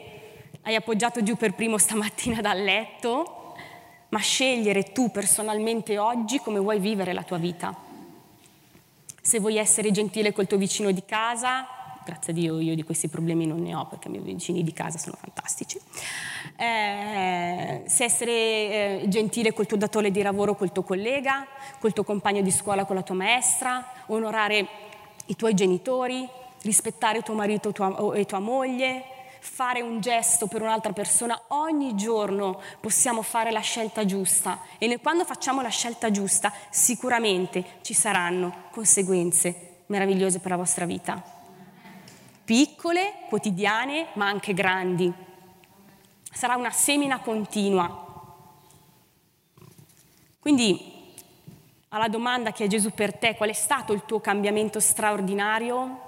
hai 0.64 0.76
appoggiato 0.76 1.22
giù 1.22 1.36
per 1.36 1.54
primo 1.54 1.78
stamattina 1.78 2.42
dal 2.42 2.62
letto, 2.62 3.54
ma 4.10 4.20
scegliere 4.20 4.92
tu 4.92 5.12
personalmente 5.12 6.00
oggi 6.00 6.40
come 6.40 6.60
vuoi 6.60 6.80
vivere 6.80 7.14
la 7.14 7.22
tua 7.22 7.38
vita. 7.38 7.85
Se 9.26 9.40
vuoi 9.40 9.58
essere 9.58 9.90
gentile 9.90 10.32
col 10.32 10.46
tuo 10.46 10.56
vicino 10.56 10.92
di 10.92 11.04
casa, 11.04 11.66
grazie 12.06 12.32
a 12.32 12.36
Dio 12.36 12.60
io 12.60 12.76
di 12.76 12.84
questi 12.84 13.08
problemi 13.08 13.48
non 13.48 13.60
ne 13.60 13.74
ho 13.74 13.88
perché 13.88 14.08
i 14.08 14.12
miei 14.12 14.24
vicini 14.24 14.64
di 14.64 14.72
casa 14.72 15.00
sono 15.00 15.18
fantastici. 15.20 15.80
Eh, 16.56 17.82
se 17.88 18.04
essere 18.04 18.32
eh, 18.32 19.06
gentile 19.08 19.52
col 19.52 19.66
tuo 19.66 19.78
datore 19.78 20.12
di 20.12 20.22
lavoro, 20.22 20.54
col 20.54 20.72
tuo 20.72 20.84
collega, 20.84 21.44
col 21.80 21.92
tuo 21.92 22.04
compagno 22.04 22.44
di 22.44 22.52
scuola, 22.52 22.86
con 22.86 22.98
la 22.98 23.02
tua 23.02 23.16
maestra, 23.16 23.84
onorare 24.10 24.68
i 25.26 25.36
tuoi 25.36 25.56
genitori, 25.56 26.30
rispettare 26.62 27.24
tuo 27.24 27.34
marito 27.34 27.72
tua, 27.72 28.14
e 28.14 28.26
tua 28.26 28.38
moglie, 28.38 29.06
fare 29.46 29.82
un 29.82 30.02
gesto 30.02 30.48
per 30.48 30.62
un'altra 30.62 30.92
persona, 30.92 31.40
ogni 31.50 31.96
giorno 31.96 32.60
possiamo 32.80 33.22
fare 33.22 33.52
la 33.52 33.60
scelta 33.60 34.04
giusta 34.04 34.62
e 34.78 35.00
quando 35.00 35.24
facciamo 35.24 35.62
la 35.62 35.70
scelta 35.70 36.10
giusta 36.10 36.52
sicuramente 36.70 37.78
ci 37.82 37.94
saranno 37.94 38.64
conseguenze 38.72 39.84
meravigliose 39.88 40.40
per 40.40 40.52
la 40.52 40.58
vostra 40.58 40.86
vita. 40.86 41.22
Piccole, 42.44 43.14
quotidiane, 43.30 44.08
ma 44.14 44.28
anche 44.28 44.54
grandi. 44.54 45.12
Sarà 46.32 46.56
una 46.56 46.72
semina 46.72 47.20
continua. 47.20 48.04
Quindi 50.40 51.14
alla 51.90 52.08
domanda 52.08 52.52
che 52.52 52.66
è 52.66 52.68
Gesù 52.68 52.92
per 52.92 53.16
te, 53.16 53.36
qual 53.36 53.50
è 53.50 53.54
stato 53.54 53.94
il 53.94 54.04
tuo 54.06 54.20
cambiamento 54.20 54.80
straordinario? 54.80 56.05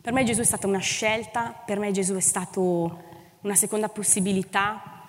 Per 0.00 0.12
me 0.12 0.22
Gesù 0.24 0.40
è 0.40 0.44
stata 0.44 0.66
una 0.66 0.78
scelta, 0.78 1.50
per 1.50 1.78
me 1.78 1.90
Gesù 1.90 2.14
è 2.14 2.20
stato 2.20 3.04
una 3.40 3.56
seconda 3.56 3.88
possibilità 3.88 5.04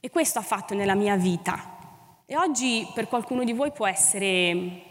e 0.00 0.10
questo 0.10 0.38
ha 0.38 0.42
fatto 0.42 0.74
nella 0.74 0.94
mia 0.94 1.16
vita. 1.16 1.72
E 2.26 2.36
oggi 2.36 2.86
per 2.94 3.08
qualcuno 3.08 3.42
di 3.42 3.54
voi 3.54 3.72
può 3.72 3.86
essere 3.86 4.50
il 4.50 4.82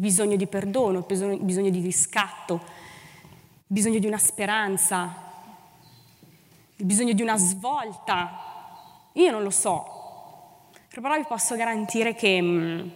bisogno 0.00 0.36
di 0.36 0.46
perdono, 0.46 1.06
il 1.08 1.38
bisogno 1.40 1.70
di 1.70 1.80
riscatto, 1.80 2.54
il 2.54 3.66
bisogno 3.66 3.98
di 3.98 4.06
una 4.06 4.18
speranza, 4.18 5.14
il 6.76 6.84
bisogno 6.86 7.12
di 7.12 7.20
una 7.20 7.36
svolta. 7.36 9.10
Io 9.12 9.30
non 9.30 9.42
lo 9.42 9.50
so, 9.50 10.70
però 10.88 11.16
vi 11.16 11.24
posso 11.28 11.54
garantire 11.54 12.14
che 12.14 12.40
mm, 12.40 12.88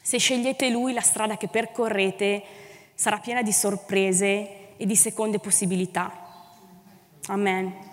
se 0.00 0.18
scegliete 0.18 0.68
Lui 0.70 0.92
la 0.92 1.00
strada 1.00 1.36
che 1.36 1.48
percorrete, 1.48 2.61
sarà 2.94 3.18
piena 3.18 3.42
di 3.42 3.52
sorprese 3.52 4.76
e 4.76 4.86
di 4.86 4.96
seconde 4.96 5.38
possibilità. 5.38 6.12
Amen. 7.26 7.90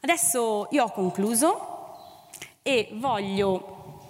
Adesso 0.00 0.68
io 0.70 0.84
ho 0.84 0.90
concluso 0.90 2.26
e 2.62 2.90
voglio, 2.92 4.02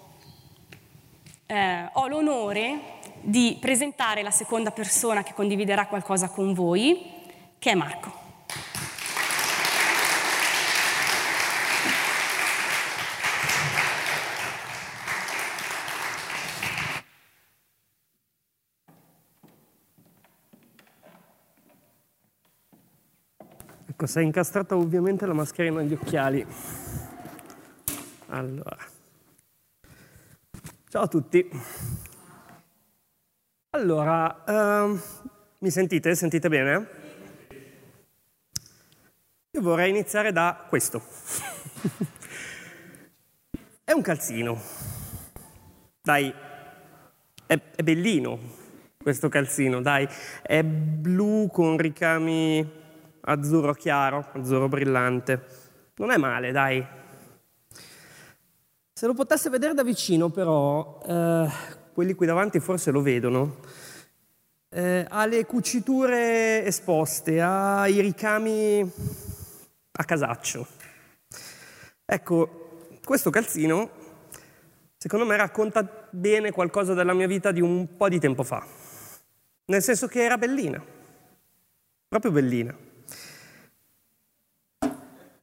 eh, 1.46 1.88
ho 1.92 2.06
l'onore 2.08 2.96
di 3.20 3.56
presentare 3.60 4.22
la 4.22 4.30
seconda 4.30 4.70
persona 4.70 5.22
che 5.22 5.34
condividerà 5.34 5.86
qualcosa 5.86 6.28
con 6.28 6.52
voi, 6.52 7.10
che 7.58 7.70
è 7.70 7.74
Marco. 7.74 8.27
Ecco, 24.00 24.06
si 24.06 24.20
è 24.20 24.22
incastrata 24.22 24.76
ovviamente 24.76 25.26
la 25.26 25.32
mascherina 25.32 25.80
agli 25.80 25.92
occhiali. 25.92 26.46
Allora. 28.28 28.78
Ciao 30.88 31.02
a 31.02 31.08
tutti. 31.08 31.50
Allora, 33.70 34.44
uh, 34.46 35.00
mi 35.58 35.70
sentite? 35.70 36.14
Sentite 36.14 36.48
bene? 36.48 36.88
Io 39.50 39.60
vorrei 39.60 39.90
iniziare 39.90 40.30
da 40.30 40.64
questo. 40.68 41.02
è 43.82 43.90
un 43.90 44.02
calzino. 44.02 44.62
Dai, 46.00 46.32
è, 47.46 47.60
è 47.74 47.82
bellino 47.82 48.38
questo 49.02 49.28
calzino, 49.28 49.80
dai. 49.82 50.06
È 50.40 50.62
blu 50.62 51.48
con 51.50 51.76
ricami 51.76 52.77
azzurro 53.28 53.74
chiaro, 53.74 54.26
azzurro 54.32 54.68
brillante. 54.68 55.44
Non 55.96 56.10
è 56.10 56.16
male, 56.16 56.50
dai. 56.50 56.84
Se 58.92 59.06
lo 59.06 59.14
potesse 59.14 59.50
vedere 59.50 59.74
da 59.74 59.84
vicino, 59.84 60.30
però, 60.30 61.00
eh, 61.06 61.48
quelli 61.92 62.14
qui 62.14 62.26
davanti 62.26 62.58
forse 62.58 62.90
lo 62.90 63.00
vedono, 63.00 63.58
eh, 64.70 65.06
ha 65.08 65.26
le 65.26 65.44
cuciture 65.46 66.64
esposte, 66.64 67.40
ha 67.40 67.86
i 67.86 68.00
ricami 68.00 68.90
a 69.92 70.04
casaccio. 70.04 70.66
Ecco, 72.04 72.88
questo 73.04 73.30
calzino, 73.30 73.90
secondo 74.96 75.26
me, 75.26 75.36
racconta 75.36 76.08
bene 76.10 76.50
qualcosa 76.50 76.94
della 76.94 77.12
mia 77.12 77.26
vita 77.26 77.52
di 77.52 77.60
un 77.60 77.96
po' 77.96 78.08
di 78.08 78.18
tempo 78.18 78.42
fa. 78.42 78.64
Nel 79.66 79.82
senso 79.82 80.08
che 80.08 80.24
era 80.24 80.38
bellina, 80.38 80.82
proprio 82.08 82.32
bellina. 82.32 82.86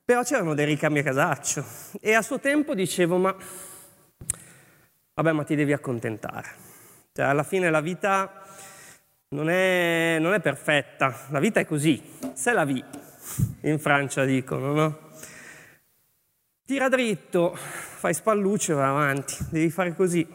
Però 0.06 0.22
c'erano 0.22 0.54
dei 0.54 0.66
ricami 0.66 1.00
a 1.00 1.04
casaccio 1.04 1.66
e 2.00 2.14
a 2.14 2.22
suo 2.22 2.40
tempo 2.40 2.76
dicevo, 2.76 3.18
ma 3.18 3.36
vabbè, 5.16 5.32
ma 5.32 5.44
ti 5.44 5.56
devi 5.56 5.74
accontentare. 5.74 6.48
Cioè, 7.12 7.26
alla 7.26 7.42
fine 7.42 7.72
la 7.72 7.82
vita 7.82 8.46
non 9.30 9.50
è, 9.50 10.18
non 10.20 10.36
è 10.36 10.40
perfetta, 10.42 11.26
la 11.30 11.40
vita 11.40 11.60
è 11.60 11.66
così, 11.66 12.00
se 12.34 12.54
la 12.54 12.66
vi 12.66 12.84
in 13.62 13.80
Francia 13.80 14.26
dicono, 14.26 14.74
no? 14.74 15.00
Tira 16.66 16.88
dritto, 16.88 17.56
fai 17.56 18.14
spallucce 18.14 18.74
e 18.74 18.76
vai 18.76 18.90
avanti, 18.90 19.38
devi 19.50 19.72
fare 19.72 19.96
così. 19.96 20.28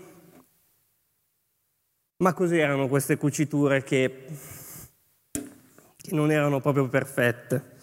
Ma 2.17 2.33
cos'erano 2.33 2.89
queste 2.89 3.17
cuciture 3.17 3.85
che, 3.85 4.27
che 5.31 6.15
non 6.15 6.33
erano 6.33 6.59
proprio 6.61 6.89
perfette? 6.89 7.79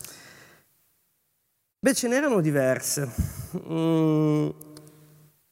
Beh, 1.79 1.93
ce 1.93 2.07
n'erano 2.07 2.41
diverse. 2.41 3.07
Mm, 3.69 4.49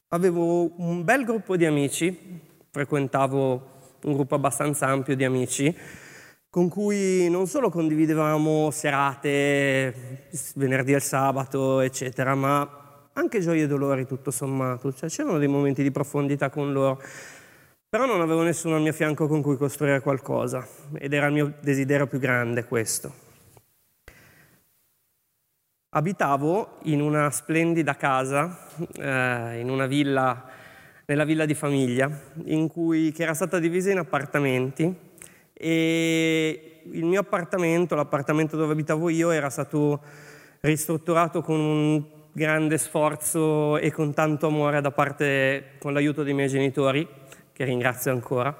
avevo 0.08 0.72
un 0.82 1.04
bel 1.04 1.24
gruppo 1.24 1.56
di 1.56 1.64
amici, 1.64 2.40
frequentavo 2.68 3.74
un 4.02 4.12
gruppo 4.12 4.34
abbastanza 4.34 4.86
ampio 4.88 5.14
di 5.14 5.24
amici, 5.24 5.74
con 6.50 6.68
cui 6.68 7.30
non 7.30 7.46
solo 7.46 7.70
condividevamo 7.70 8.72
serate, 8.72 10.28
venerdì 10.56 10.94
e 10.94 11.00
sabato, 11.00 11.78
eccetera, 11.78 12.34
ma 12.34 13.08
anche 13.12 13.40
gioie 13.40 13.62
e 13.62 13.66
dolori 13.68 14.04
tutto 14.04 14.32
sommato, 14.32 14.92
cioè 14.92 15.08
c'erano 15.08 15.38
dei 15.38 15.48
momenti 15.48 15.84
di 15.84 15.92
profondità 15.92 16.50
con 16.50 16.72
loro, 16.72 17.00
però 17.88 18.04
non 18.04 18.20
avevo 18.20 18.42
nessuno 18.42 18.74
al 18.74 18.82
mio 18.82 18.92
fianco 18.92 19.28
con 19.28 19.42
cui 19.42 19.56
costruire 19.56 20.00
qualcosa 20.00 20.66
ed 20.98 21.12
era 21.12 21.26
il 21.26 21.32
mio 21.32 21.54
desiderio 21.60 22.08
più 22.08 22.18
grande 22.18 22.64
questo. 22.64 23.25
Abitavo 25.96 26.76
in 26.82 27.00
una 27.00 27.30
splendida 27.30 27.96
casa, 27.96 28.66
eh, 28.98 29.60
villa, 29.86 30.44
nella 31.06 31.24
villa 31.24 31.46
di 31.46 31.54
famiglia, 31.54 32.10
cui, 32.68 33.12
che 33.12 33.22
era 33.22 33.32
stata 33.32 33.58
divisa 33.58 33.92
in 33.92 33.96
appartamenti 33.96 34.94
e 35.54 36.82
il 36.92 37.04
mio 37.06 37.20
appartamento, 37.20 37.94
l'appartamento 37.94 38.58
dove 38.58 38.74
abitavo 38.74 39.08
io, 39.08 39.30
era 39.30 39.48
stato 39.48 40.02
ristrutturato 40.60 41.40
con 41.40 41.60
un 41.60 42.04
grande 42.30 42.76
sforzo 42.76 43.78
e 43.78 43.90
con 43.90 44.12
tanto 44.12 44.48
amore 44.48 44.82
da 44.82 44.90
parte, 44.90 45.76
con 45.78 45.94
l'aiuto 45.94 46.22
dei 46.22 46.34
miei 46.34 46.48
genitori, 46.48 47.08
che 47.54 47.64
ringrazio 47.64 48.12
ancora. 48.12 48.54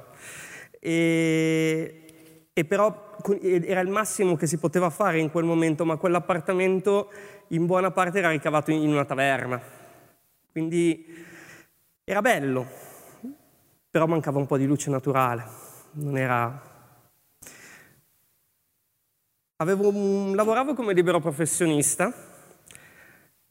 E, 0.80 2.04
e 2.50 2.64
però 2.64 3.05
era 3.40 3.80
il 3.80 3.88
massimo 3.88 4.36
che 4.36 4.46
si 4.46 4.58
poteva 4.58 4.90
fare 4.90 5.18
in 5.18 5.30
quel 5.30 5.44
momento, 5.44 5.84
ma 5.84 5.96
quell'appartamento 5.96 7.10
in 7.48 7.66
buona 7.66 7.90
parte 7.90 8.18
era 8.18 8.30
ricavato 8.30 8.70
in 8.70 8.88
una 8.88 9.04
taverna. 9.04 9.60
Quindi 10.50 11.04
era 12.04 12.20
bello, 12.22 12.66
però 13.90 14.06
mancava 14.06 14.38
un 14.38 14.46
po' 14.46 14.56
di 14.56 14.66
luce 14.66 14.90
naturale. 14.90 15.44
Non 15.92 16.16
era... 16.16 16.74
Avevo, 19.56 19.90
lavoravo 20.34 20.74
come 20.74 20.92
libero 20.92 21.18
professionista, 21.18 22.12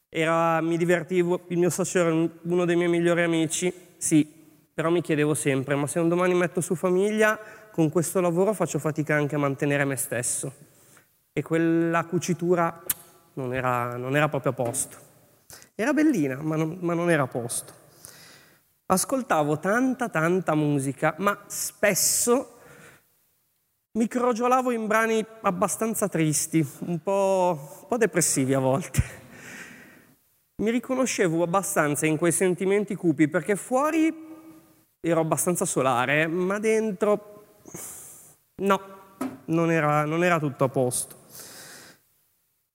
era, 0.08 0.62
mi 0.62 0.78
divertivo, 0.78 1.42
il 1.48 1.58
mio 1.58 1.70
socio 1.70 2.00
era 2.00 2.30
uno 2.44 2.66
dei 2.66 2.76
miei 2.76 2.90
migliori 2.90 3.24
amici, 3.24 3.74
sì, 3.98 4.26
però 4.74 4.90
mi 4.90 5.02
chiedevo 5.02 5.34
sempre, 5.34 5.76
ma 5.76 5.88
se 5.88 6.00
un 6.00 6.08
domani 6.08 6.34
metto 6.34 6.62
su 6.62 6.76
famiglia, 6.76 7.40
con 7.76 7.90
questo 7.90 8.22
lavoro 8.22 8.54
faccio 8.54 8.80
fatica 8.80 9.16
anche 9.16 9.36
a 9.36 9.38
mantenere 9.38 9.84
me 9.84 9.98
stesso. 9.98 10.50
E 11.34 11.42
quella 11.42 12.06
cucitura 12.06 12.82
non 13.34 13.54
era, 13.54 13.98
non 13.98 14.16
era 14.16 14.30
proprio 14.30 14.54
a 14.54 14.56
posto. 14.56 14.96
Era 15.76 15.92
bellina, 15.92 16.42
ma 16.42 16.56
non, 16.56 16.78
ma 16.80 16.94
non 16.94 17.12
era 17.12 17.24
a 17.24 17.28
posto. 17.28 17.74
Ascoltavo 18.86 19.60
tanta, 19.60 20.08
tanta 20.08 20.56
musica, 20.56 21.16
ma 21.18 21.38
spesso 21.48 22.60
mi 23.98 24.08
crogiolavo 24.08 24.72
in 24.72 24.88
brani 24.88 25.26
abbastanza 25.42 26.08
tristi, 26.08 26.66
un 26.86 27.04
po', 27.04 27.60
un 27.82 27.88
po' 27.90 27.98
depressivi 27.98 28.54
a 28.54 28.60
volte. 28.60 29.04
Mi 30.64 30.72
riconoscevo 30.72 31.44
abbastanza 31.44 32.06
in 32.06 32.16
quei 32.16 32.32
sentimenti 32.32 32.96
cupi 32.96 33.28
perché 33.28 33.58
fuori 33.58 34.16
ero 35.02 35.20
abbastanza 35.20 35.66
solare, 35.66 36.26
ma 36.26 36.58
dentro 36.58 37.35
No, 38.58 38.82
non 39.46 39.72
era, 39.72 40.06
non 40.06 40.24
era 40.24 40.40
tutto 40.40 40.64
a 40.64 40.70
posto. 40.70 41.24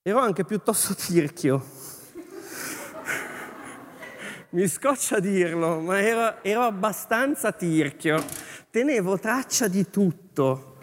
Ero 0.03 0.18
anche 0.18 0.44
piuttosto 0.44 0.94
tirchio. 0.98 1.64
Mi 4.50 4.66
scoccia 4.66 5.20
dirlo, 5.20 5.79
ma 5.79 6.00
ero, 6.00 6.42
ero 6.42 6.62
abbastanza 6.62 7.53
tirchio. 7.53 8.22
Tenevo 8.70 9.18
traccia 9.18 9.68
di 9.68 9.88
tutto. 9.90 10.76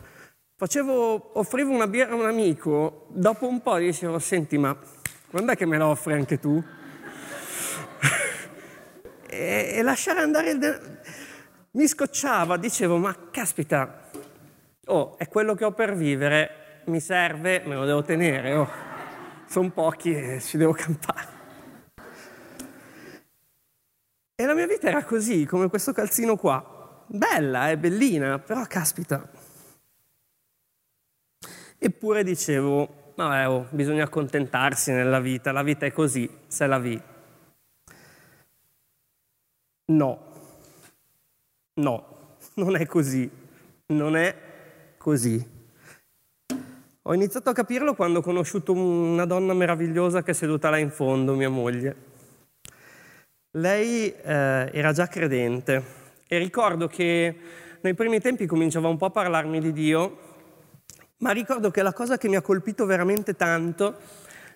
Facevo, 0.56 1.38
offrivo 1.38 1.72
una 1.72 1.88
birra 1.88 2.14
a 2.14 2.16
un 2.16 2.26
amico, 2.26 3.06
dopo 3.10 3.48
un 3.48 3.62
po' 3.62 3.78
dicevo, 3.78 4.18
senti, 4.18 4.58
ma 4.58 4.76
quando 5.30 5.52
è 5.52 5.56
che 5.56 5.68
me 5.68 5.78
la 5.78 5.88
offri 5.88 6.14
anche 6.14 6.40
tu? 6.40 6.64
e, 9.30 9.74
e 9.76 9.82
lasciare 9.84 10.22
andare 10.22 10.52
il 10.52 10.58
denaro 10.58 10.97
mi 11.78 11.88
scocciava, 11.88 12.58
dicevo, 12.58 12.98
ma 12.98 13.16
caspita, 13.30 14.10
oh, 14.86 15.16
è 15.20 15.28
quello 15.28 15.54
che 15.54 15.64
ho 15.64 15.74
per 15.74 15.96
vivere, 15.96 16.82
mi 16.86 17.00
serve, 17.00 17.62
me 17.66 17.76
lo 17.76 17.86
devo 17.86 18.02
tenere, 18.02 18.54
oh. 18.56 18.68
sono 19.46 19.70
pochi 19.70 20.12
e 20.12 20.42
ci 20.42 20.58
devo 20.58 20.74
campare. 20.74 21.36
E 24.34 24.46
la 24.46 24.56
mia 24.56 24.66
vita 24.66 24.88
era 24.88 25.04
così, 25.04 25.46
come 25.46 25.70
questo 25.70 25.94
calzino 25.94 26.36
qua. 26.36 27.06
Bella, 27.06 27.70
è 27.70 27.78
bellina, 27.78 28.40
però 28.40 28.66
caspita. 28.66 29.30
Eppure 31.78 32.24
dicevo, 32.24 33.14
vabbè, 33.16 33.48
oh, 33.48 33.68
bisogna 33.70 34.04
accontentarsi 34.04 34.92
nella 34.92 35.20
vita, 35.20 35.52
la 35.52 35.62
vita 35.62 35.86
è 35.86 35.92
così, 35.92 36.28
se 36.48 36.66
la 36.66 36.80
vi. 36.80 37.00
No, 39.90 40.28
No, 41.78 42.38
non 42.56 42.76
è 42.76 42.86
così. 42.86 43.30
Non 43.88 44.16
è 44.16 44.36
così. 44.98 45.56
Ho 47.04 47.14
iniziato 47.14 47.50
a 47.50 47.54
capirlo 47.54 47.96
quando 47.96 48.20
ho 48.20 48.22
conosciuto 48.22 48.74
una 48.74 49.26
donna 49.26 49.54
meravigliosa 49.54 50.24
che 50.24 50.32
è 50.32 50.34
seduta 50.34 50.70
là 50.70 50.78
in 50.78 50.90
fondo, 50.90 51.36
mia 51.36 51.50
moglie. 51.50 51.96
Lei 53.52 54.12
eh, 54.12 54.70
era 54.74 54.92
già 54.92 55.08
credente 55.08 55.84
e 56.28 56.38
ricordo 56.38 56.88
che 56.88 57.36
nei 57.80 57.94
primi 57.94 58.20
tempi 58.20 58.46
cominciava 58.46 58.90
un 58.90 58.98
po' 58.98 59.06
a 59.06 59.12
parlarmi 59.12 59.62
di 59.62 59.72
Dio, 59.72 60.18
ma 61.20 61.32
ricordo 61.32 61.72
che 61.72 61.82
la 61.82 61.94
cosa 61.94 62.18
che 62.18 62.28
mi 62.28 62.36
ha 62.36 62.42
colpito 62.42 62.86
veramente 62.86 63.36
tanto 63.36 63.98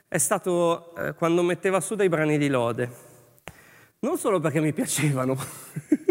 è 0.07 0.17
stato 0.17 0.93
eh, 0.95 1.13
quando 1.13 1.41
metteva 1.41 1.79
su 1.79 1.95
dei 1.95 2.09
brani 2.09 2.37
di 2.37 2.49
lode. 2.49 2.91
Non 3.99 4.17
solo 4.17 4.41
perché 4.41 4.59
mi 4.59 4.73
piacevano, 4.73 5.37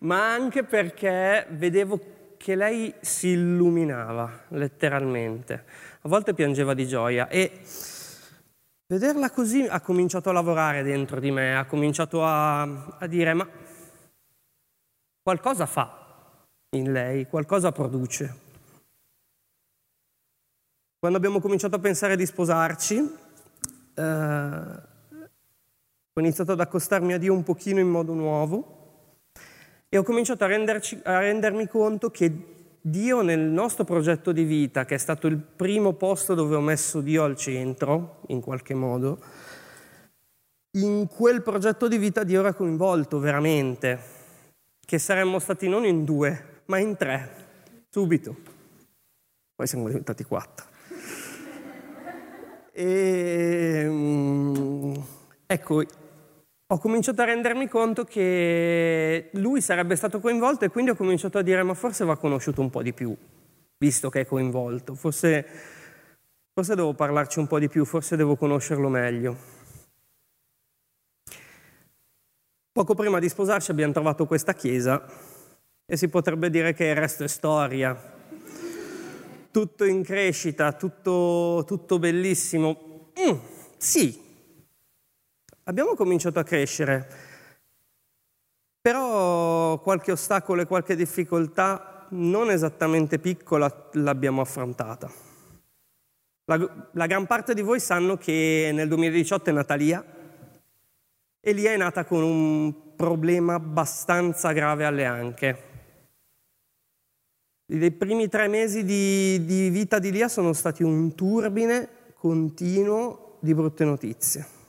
ma 0.00 0.32
anche 0.32 0.64
perché 0.64 1.46
vedevo 1.50 1.98
che 2.36 2.54
lei 2.54 2.94
si 3.00 3.28
illuminava 3.28 4.44
letteralmente. 4.48 5.64
A 6.02 6.08
volte 6.08 6.32
piangeva 6.32 6.72
di 6.72 6.86
gioia 6.86 7.28
e 7.28 7.60
vederla 8.86 9.30
così 9.30 9.62
ha 9.62 9.80
cominciato 9.80 10.30
a 10.30 10.32
lavorare 10.32 10.82
dentro 10.82 11.20
di 11.20 11.30
me, 11.30 11.56
ha 11.56 11.66
cominciato 11.66 12.24
a, 12.24 12.62
a 12.98 13.06
dire 13.06 13.34
ma 13.34 13.46
qualcosa 15.22 15.66
fa 15.66 16.46
in 16.70 16.92
lei, 16.92 17.26
qualcosa 17.26 17.72
produce. 17.72 18.48
Quando 20.98 21.18
abbiamo 21.18 21.40
cominciato 21.40 21.76
a 21.76 21.78
pensare 21.78 22.16
di 22.16 22.24
sposarci, 22.24 23.16
eh, 23.94 24.02
ho 26.12 26.20
iniziato 26.20 26.52
ad 26.52 26.60
accostarmi 26.60 27.12
a 27.12 27.18
Dio 27.18 27.34
un 27.34 27.42
pochino 27.42 27.80
in 27.80 27.88
modo 27.88 28.12
nuovo 28.14 28.79
e 29.92 29.98
ho 29.98 30.04
cominciato 30.04 30.44
a, 30.44 30.46
renderci, 30.46 31.00
a 31.02 31.18
rendermi 31.18 31.66
conto 31.66 32.10
che 32.10 32.32
Dio 32.80 33.22
nel 33.22 33.40
nostro 33.40 33.82
progetto 33.84 34.30
di 34.30 34.44
vita, 34.44 34.84
che 34.84 34.94
è 34.94 34.98
stato 34.98 35.26
il 35.26 35.36
primo 35.36 35.94
posto 35.94 36.34
dove 36.34 36.54
ho 36.54 36.60
messo 36.60 37.00
Dio 37.00 37.24
al 37.24 37.36
centro, 37.36 38.20
in 38.28 38.40
qualche 38.40 38.72
modo, 38.72 39.18
in 40.78 41.08
quel 41.08 41.42
progetto 41.42 41.88
di 41.88 41.98
vita 41.98 42.22
Dio 42.22 42.38
era 42.38 42.54
coinvolto 42.54 43.18
veramente, 43.18 43.98
che 44.86 44.98
saremmo 45.00 45.40
stati 45.40 45.68
non 45.68 45.84
in 45.84 46.04
due, 46.04 46.62
ma 46.66 46.78
in 46.78 46.96
tre, 46.96 47.28
subito. 47.90 48.36
Poi 49.56 49.66
siamo 49.66 49.88
diventati 49.88 50.24
quattro. 50.24 50.66
E, 52.72 53.84
mm, 53.86 54.94
ecco, 55.44 55.82
ho 56.72 56.78
cominciato 56.78 57.20
a 57.22 57.24
rendermi 57.24 57.66
conto 57.66 58.04
che 58.04 59.30
lui 59.34 59.60
sarebbe 59.60 59.96
stato 59.96 60.20
coinvolto 60.20 60.64
e 60.64 60.68
quindi 60.68 60.92
ho 60.92 60.94
cominciato 60.94 61.38
a 61.38 61.42
dire 61.42 61.64
ma 61.64 61.74
forse 61.74 62.04
va 62.04 62.16
conosciuto 62.16 62.60
un 62.60 62.70
po' 62.70 62.80
di 62.82 62.92
più, 62.92 63.16
visto 63.76 64.08
che 64.08 64.20
è 64.20 64.26
coinvolto, 64.26 64.94
forse, 64.94 65.44
forse 66.52 66.76
devo 66.76 66.94
parlarci 66.94 67.40
un 67.40 67.48
po' 67.48 67.58
di 67.58 67.68
più, 67.68 67.84
forse 67.84 68.14
devo 68.14 68.36
conoscerlo 68.36 68.88
meglio. 68.88 69.58
Poco 72.70 72.94
prima 72.94 73.18
di 73.18 73.28
sposarci 73.28 73.72
abbiamo 73.72 73.92
trovato 73.92 74.26
questa 74.26 74.54
chiesa 74.54 75.04
e 75.84 75.96
si 75.96 76.08
potrebbe 76.08 76.50
dire 76.50 76.72
che 76.72 76.84
il 76.84 76.94
resto 76.94 77.24
è 77.24 77.28
storia. 77.28 77.98
Tutto 79.50 79.84
in 79.84 80.04
crescita, 80.04 80.72
tutto, 80.74 81.64
tutto 81.66 81.98
bellissimo. 81.98 83.10
mm, 83.18 83.36
sì, 83.76 84.29
abbiamo 85.64 85.94
cominciato 85.94 86.38
a 86.38 86.44
crescere, 86.44 87.08
però 88.80 89.78
qualche 89.80 90.12
ostacolo 90.12 90.62
e 90.62 90.66
qualche 90.66 90.96
difficoltà 90.96 92.06
non 92.10 92.50
esattamente 92.50 93.18
piccola 93.18 93.88
l'abbiamo 93.92 94.40
affrontata. 94.40 95.10
La, 96.44 96.88
la, 96.92 97.06
gran 97.06 97.26
parte 97.26 97.54
di 97.54 97.62
voi 97.62 97.78
sanno 97.78 98.16
che 98.16 98.70
nel 98.72 98.88
2018 98.88 99.50
è 99.50 99.52
nata 99.52 99.74
Lia 99.74 100.04
e 101.38 101.52
Lia 101.52 101.72
è 101.72 101.76
nata 101.76 102.04
con 102.04 102.22
un 102.22 102.96
problema 102.96 103.54
abbastanza 103.54 104.50
grave 104.52 104.84
alle 104.84 105.04
anche. 105.04 105.68
I 107.66 107.92
primi 107.92 108.28
tre 108.28 108.48
mesi 108.48 108.84
di, 108.84 109.44
di 109.44 109.70
vita 109.70 110.00
di 110.00 110.10
Lia 110.10 110.28
sono 110.28 110.52
stati 110.52 110.82
un 110.82 111.14
turbine 111.14 111.88
continuo 112.14 113.38
di 113.40 113.54
brutte 113.54 113.84
notizie. 113.84 114.59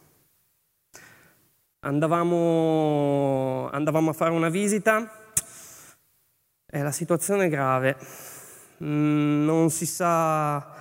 Andavamo, 1.83 3.67
andavamo 3.71 4.11
a 4.11 4.13
fare 4.13 4.29
una 4.31 4.49
visita 4.49 5.11
e 6.65 6.81
la 6.81 6.91
situazione 6.91 7.45
è 7.45 7.49
grave. 7.49 7.97
Mm, 8.83 9.45
non 9.45 9.71
si 9.71 9.87
sa, 9.87 10.75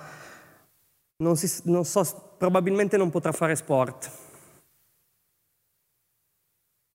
non, 1.17 1.35
si, 1.37 1.61
non 1.65 1.85
so, 1.85 2.35
probabilmente 2.37 2.97
non 2.97 3.09
potrà 3.09 3.31
fare 3.31 3.55
sport. 3.55 4.11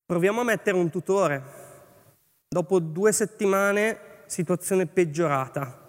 Proviamo 0.05 0.41
a 0.41 0.45
mettere 0.45 0.77
un 0.77 0.89
tutore. 0.89 1.43
Dopo 2.49 2.79
due 2.79 3.11
settimane 3.11 4.23
situazione 4.27 4.87
peggiorata. 4.87 5.83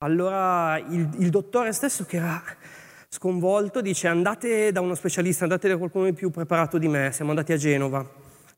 Allora 0.00 0.78
il, 0.78 1.10
il, 1.18 1.28
dottore 1.28 1.72
stesso 1.72 2.04
che 2.04 2.18
era 2.18 2.40
sconvolto 3.10 3.80
dice 3.80 4.06
andate 4.06 4.70
da 4.70 4.80
uno 4.80 4.94
specialista, 4.94 5.44
andate 5.44 5.68
da 5.68 5.76
qualcuno 5.76 6.04
di 6.04 6.12
più 6.12 6.30
preparato 6.30 6.78
di 6.78 6.88
me, 6.88 7.10
siamo 7.12 7.30
andati 7.30 7.52
a 7.52 7.56
Genova. 7.56 8.06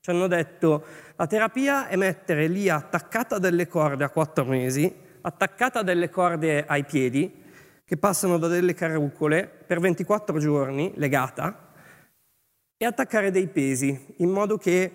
Ci 0.00 0.10
hanno 0.10 0.26
detto 0.26 0.84
la 1.16 1.26
terapia 1.26 1.88
è 1.88 1.96
mettere 1.96 2.46
lì 2.46 2.68
attaccata 2.68 3.38
delle 3.38 3.68
corde 3.68 4.04
a 4.04 4.10
quattro 4.10 4.44
mesi, 4.44 4.92
attaccata 5.20 5.82
delle 5.82 6.10
corde 6.10 6.64
ai 6.66 6.84
piedi, 6.84 7.32
che 7.84 7.96
passano 7.96 8.38
da 8.38 8.48
delle 8.48 8.74
carrucole 8.74 9.46
per 9.66 9.80
24 9.80 10.38
giorni, 10.38 10.92
legata, 10.96 11.68
e 12.76 12.86
attaccare 12.86 13.30
dei 13.30 13.48
pesi, 13.48 14.14
in 14.18 14.30
modo 14.30 14.56
che 14.56 14.92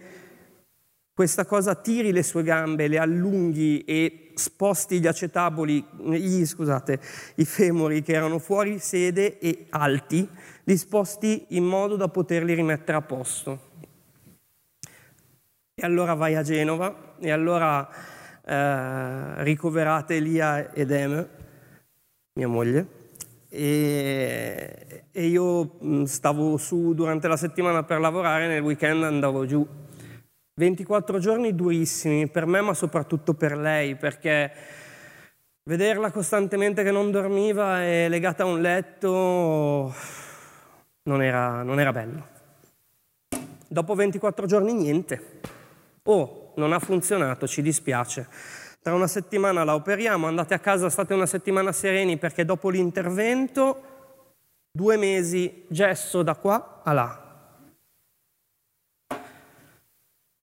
questa 1.15 1.45
cosa 1.45 1.75
tiri 1.75 2.11
le 2.11 2.23
sue 2.23 2.43
gambe, 2.43 2.89
le 2.89 2.97
allunghi 2.97 3.85
e 3.85 4.31
sposti 4.33 4.99
gli 4.99 5.07
acetaboli, 5.07 5.83
gli, 6.09 6.45
scusate, 6.45 6.99
i 7.35 7.45
femori 7.45 8.01
che 8.01 8.11
erano 8.11 8.37
fuori 8.37 8.79
sede 8.79 9.39
e 9.39 9.67
alti, 9.69 10.27
li 10.65 10.75
sposti 10.75 11.45
in 11.49 11.63
modo 11.63 11.95
da 11.95 12.09
poterli 12.09 12.53
rimettere 12.53 12.97
a 12.97 13.01
posto. 13.01 13.59
E 15.73 15.85
allora 15.85 16.15
vai 16.15 16.35
a 16.35 16.43
Genova 16.43 17.15
e 17.17 17.31
allora 17.31 17.89
eh, 18.43 19.43
ricoverate 19.43 20.15
Elia 20.15 20.73
ed 20.73 20.91
Em, 20.91 21.27
mia 22.33 22.47
moglie, 22.49 22.87
e, 23.47 25.05
e 25.09 25.25
io 25.27 25.77
mm, 25.81 26.03
stavo 26.03 26.57
su 26.57 26.93
durante 26.93 27.29
la 27.29 27.37
settimana 27.37 27.83
per 27.83 28.01
lavorare, 28.01 28.47
nel 28.47 28.61
weekend 28.61 29.01
andavo 29.01 29.45
giù 29.45 29.65
24 30.57 31.19
giorni 31.19 31.53
durissimi 31.53 32.29
per 32.29 32.45
me, 32.45 32.61
ma 32.61 32.73
soprattutto 32.73 33.33
per 33.33 33.57
lei, 33.57 33.95
perché 33.95 34.51
vederla 35.63 36.11
costantemente 36.11 36.81
che 36.81 36.91
non 36.91 37.11
dormiva 37.11 37.83
e 37.83 38.07
legata 38.07 38.43
a 38.43 38.45
un 38.45 38.61
letto 38.61 39.93
non 41.03 41.21
era, 41.21 41.61
non 41.61 41.79
era 41.81 41.91
bello. 41.91 42.27
Dopo 43.67 43.95
24 43.95 44.45
giorni 44.45 44.73
niente. 44.73 45.41
Oh, 46.03 46.53
non 46.55 46.71
ha 46.71 46.79
funzionato, 46.79 47.47
ci 47.47 47.61
dispiace. 47.61 48.25
Tra 48.81 48.93
una 48.93 49.07
settimana 49.07 49.65
la 49.65 49.75
operiamo, 49.75 50.27
andate 50.27 50.53
a 50.53 50.59
casa, 50.59 50.89
state 50.89 51.13
una 51.13 51.25
settimana 51.25 51.73
sereni 51.73 52.15
perché 52.17 52.45
dopo 52.45 52.69
l'intervento, 52.69 53.81
due 54.71 54.95
mesi 54.95 55.65
gesso 55.67 56.23
da 56.23 56.35
qua 56.35 56.81
a 56.81 56.93
là, 56.93 57.24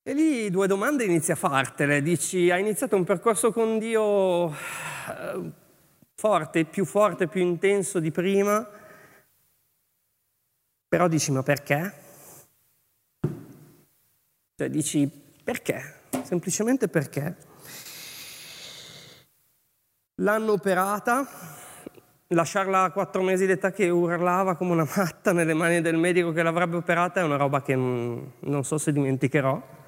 E 0.05 0.15
lì 0.15 0.51
due 0.51 0.67
domande 0.67 1.05
inizi 1.05 1.31
a 1.31 1.37
fartele. 1.37 2.03
Dici, 2.03 2.51
hai 2.51 2.61
iniziato 2.61 2.97
un 2.97 3.05
percorso 3.05 3.53
con 3.53 3.79
Dio 3.79 4.51
eh, 4.51 5.51
forte, 6.17 6.65
più 6.65 6.85
forte, 6.85 7.29
più 7.29 7.41
intenso 7.41 8.01
di 8.01 8.11
prima, 8.11 8.69
però 10.88 11.07
dici, 11.07 11.31
ma 11.31 11.45
perché? 11.45 11.95
Cioè 14.57 14.69
dici, 14.69 15.09
perché? 15.45 16.01
Semplicemente 16.25 16.88
perché? 16.88 17.37
L'hanno 20.17 20.51
operata, 20.51 21.29
lasciarla 22.27 22.83
a 22.83 22.91
quattro 22.91 23.23
mesi 23.23 23.47
d'età 23.47 23.71
che 23.71 23.88
urlava 23.88 24.57
come 24.57 24.73
una 24.73 24.88
matta 24.97 25.33
nelle 25.33 25.55
mani 25.55 25.81
del 25.81 25.97
medico 25.97 26.33
che 26.33 26.43
l'avrebbe 26.43 26.75
operata 26.75 27.21
è 27.21 27.23
una 27.23 27.37
roba 27.37 27.62
che 27.62 27.77
non, 27.77 28.33
non 28.41 28.65
so 28.65 28.79
se 28.79 28.93
dimenticherò. 28.93 29.81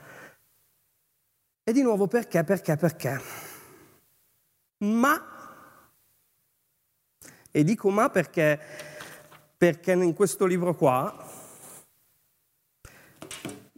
E 1.66 1.72
di 1.72 1.80
nuovo 1.80 2.06
perché, 2.06 2.44
perché, 2.44 2.76
perché? 2.76 3.18
Ma, 4.80 5.24
e 7.50 7.64
dico 7.64 7.88
ma 7.88 8.10
perché, 8.10 8.60
perché 9.56 9.92
in 9.92 10.12
questo 10.12 10.44
libro 10.44 10.74
qua 10.74 11.26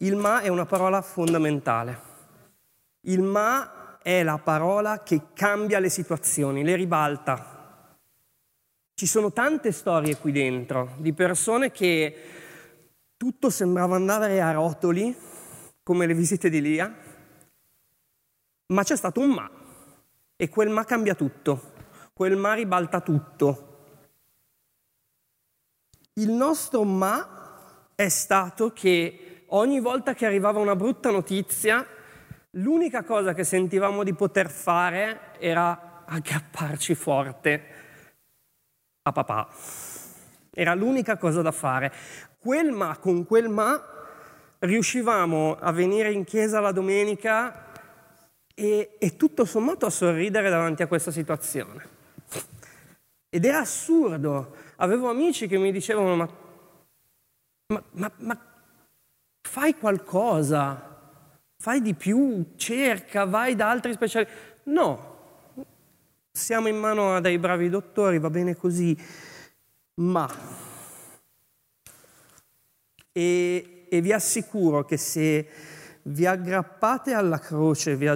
il 0.00 0.16
ma 0.16 0.40
è 0.40 0.48
una 0.48 0.66
parola 0.66 1.00
fondamentale. 1.00 2.00
Il 3.02 3.22
ma 3.22 3.98
è 4.02 4.24
la 4.24 4.38
parola 4.38 5.04
che 5.04 5.28
cambia 5.32 5.78
le 5.78 5.88
situazioni, 5.88 6.64
le 6.64 6.74
ribalta. 6.74 7.96
Ci 8.94 9.06
sono 9.06 9.32
tante 9.32 9.70
storie 9.70 10.16
qui 10.16 10.32
dentro 10.32 10.96
di 10.96 11.12
persone 11.12 11.70
che 11.70 12.16
tutto 13.16 13.48
sembrava 13.48 13.94
andare 13.94 14.42
a 14.42 14.50
rotoli, 14.50 15.16
come 15.84 16.06
le 16.06 16.14
visite 16.14 16.50
di 16.50 16.60
Lia, 16.60 17.05
ma 18.68 18.82
c'è 18.82 18.96
stato 18.96 19.20
un 19.20 19.30
ma 19.30 19.50
e 20.36 20.48
quel 20.48 20.68
ma 20.68 20.84
cambia 20.84 21.14
tutto, 21.14 21.72
quel 22.12 22.36
ma 22.36 22.54
ribalta 22.54 23.00
tutto. 23.00 23.62
Il 26.14 26.30
nostro 26.30 26.82
ma 26.84 27.90
è 27.94 28.08
stato 28.08 28.72
che 28.72 29.44
ogni 29.48 29.80
volta 29.80 30.14
che 30.14 30.26
arrivava 30.26 30.58
una 30.58 30.76
brutta 30.76 31.10
notizia, 31.10 31.86
l'unica 32.52 33.04
cosa 33.04 33.34
che 33.34 33.44
sentivamo 33.44 34.02
di 34.02 34.14
poter 34.14 34.50
fare 34.50 35.38
era 35.38 36.04
aggrapparci 36.06 36.94
forte 36.94 37.64
a 39.02 39.12
papà. 39.12 39.48
Era 40.50 40.74
l'unica 40.74 41.16
cosa 41.16 41.42
da 41.42 41.52
fare. 41.52 41.92
Quel 42.38 42.72
ma, 42.72 42.96
con 42.98 43.26
quel 43.26 43.48
ma, 43.48 43.82
riuscivamo 44.58 45.56
a 45.58 45.70
venire 45.72 46.12
in 46.12 46.24
chiesa 46.24 46.60
la 46.60 46.72
domenica 46.72 47.65
e, 48.58 48.96
e 48.98 49.16
tutto 49.16 49.44
sommato 49.44 49.84
a 49.84 49.90
sorridere 49.90 50.48
davanti 50.48 50.82
a 50.82 50.86
questa 50.86 51.10
situazione. 51.10 51.94
Ed 53.28 53.44
era 53.44 53.58
assurdo. 53.58 54.56
Avevo 54.76 55.10
amici 55.10 55.46
che 55.46 55.58
mi 55.58 55.70
dicevano, 55.72 56.16
ma, 56.16 56.28
ma, 57.66 57.82
ma, 57.92 58.12
ma 58.16 58.40
fai 59.42 59.74
qualcosa, 59.74 61.20
fai 61.58 61.82
di 61.82 61.92
più, 61.92 62.52
cerca, 62.56 63.26
vai 63.26 63.54
da 63.54 63.68
altri 63.68 63.92
specialisti. 63.92 64.34
No, 64.64 65.16
siamo 66.32 66.68
in 66.68 66.78
mano 66.78 67.14
a 67.14 67.20
dei 67.20 67.38
bravi 67.38 67.68
dottori, 67.68 68.18
va 68.18 68.30
bene 68.30 68.56
così, 68.56 68.96
ma... 69.96 70.64
E, 73.12 73.86
e 73.88 74.00
vi 74.02 74.12
assicuro 74.12 74.84
che 74.84 74.98
se 74.98 75.48
vi 76.08 76.26
aggrappate 76.26 77.12
alla 77.12 77.38
croce, 77.38 77.96
vi, 77.96 78.10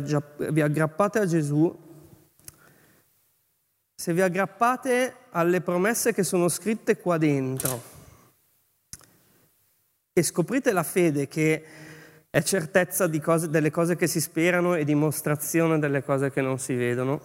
vi 0.50 0.60
aggrappate 0.60 1.18
a 1.18 1.26
Gesù, 1.26 1.88
se 3.94 4.12
vi 4.12 4.20
aggrappate 4.20 5.14
alle 5.30 5.60
promesse 5.60 6.12
che 6.12 6.22
sono 6.22 6.48
scritte 6.48 6.96
qua 6.98 7.18
dentro 7.18 7.98
e 10.12 10.22
scoprite 10.22 10.72
la 10.72 10.82
fede 10.82 11.28
che 11.28 11.64
è 12.30 12.42
certezza 12.42 13.10
cose, 13.20 13.50
delle 13.50 13.70
cose 13.70 13.96
che 13.96 14.06
si 14.06 14.20
sperano 14.20 14.74
e 14.74 14.84
dimostrazione 14.84 15.78
delle 15.78 16.04
cose 16.04 16.30
che 16.30 16.40
non 16.40 16.58
si 16.58 16.74
vedono, 16.74 17.20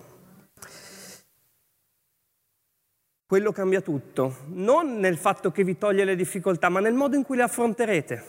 quello 3.27 3.51
cambia 3.51 3.81
tutto, 3.81 4.37
non 4.47 4.99
nel 4.99 5.17
fatto 5.17 5.51
che 5.51 5.63
vi 5.63 5.77
toglie 5.77 6.05
le 6.05 6.15
difficoltà, 6.15 6.69
ma 6.69 6.79
nel 6.79 6.93
modo 6.93 7.15
in 7.15 7.23
cui 7.23 7.35
le 7.35 7.43
affronterete. 7.43 8.23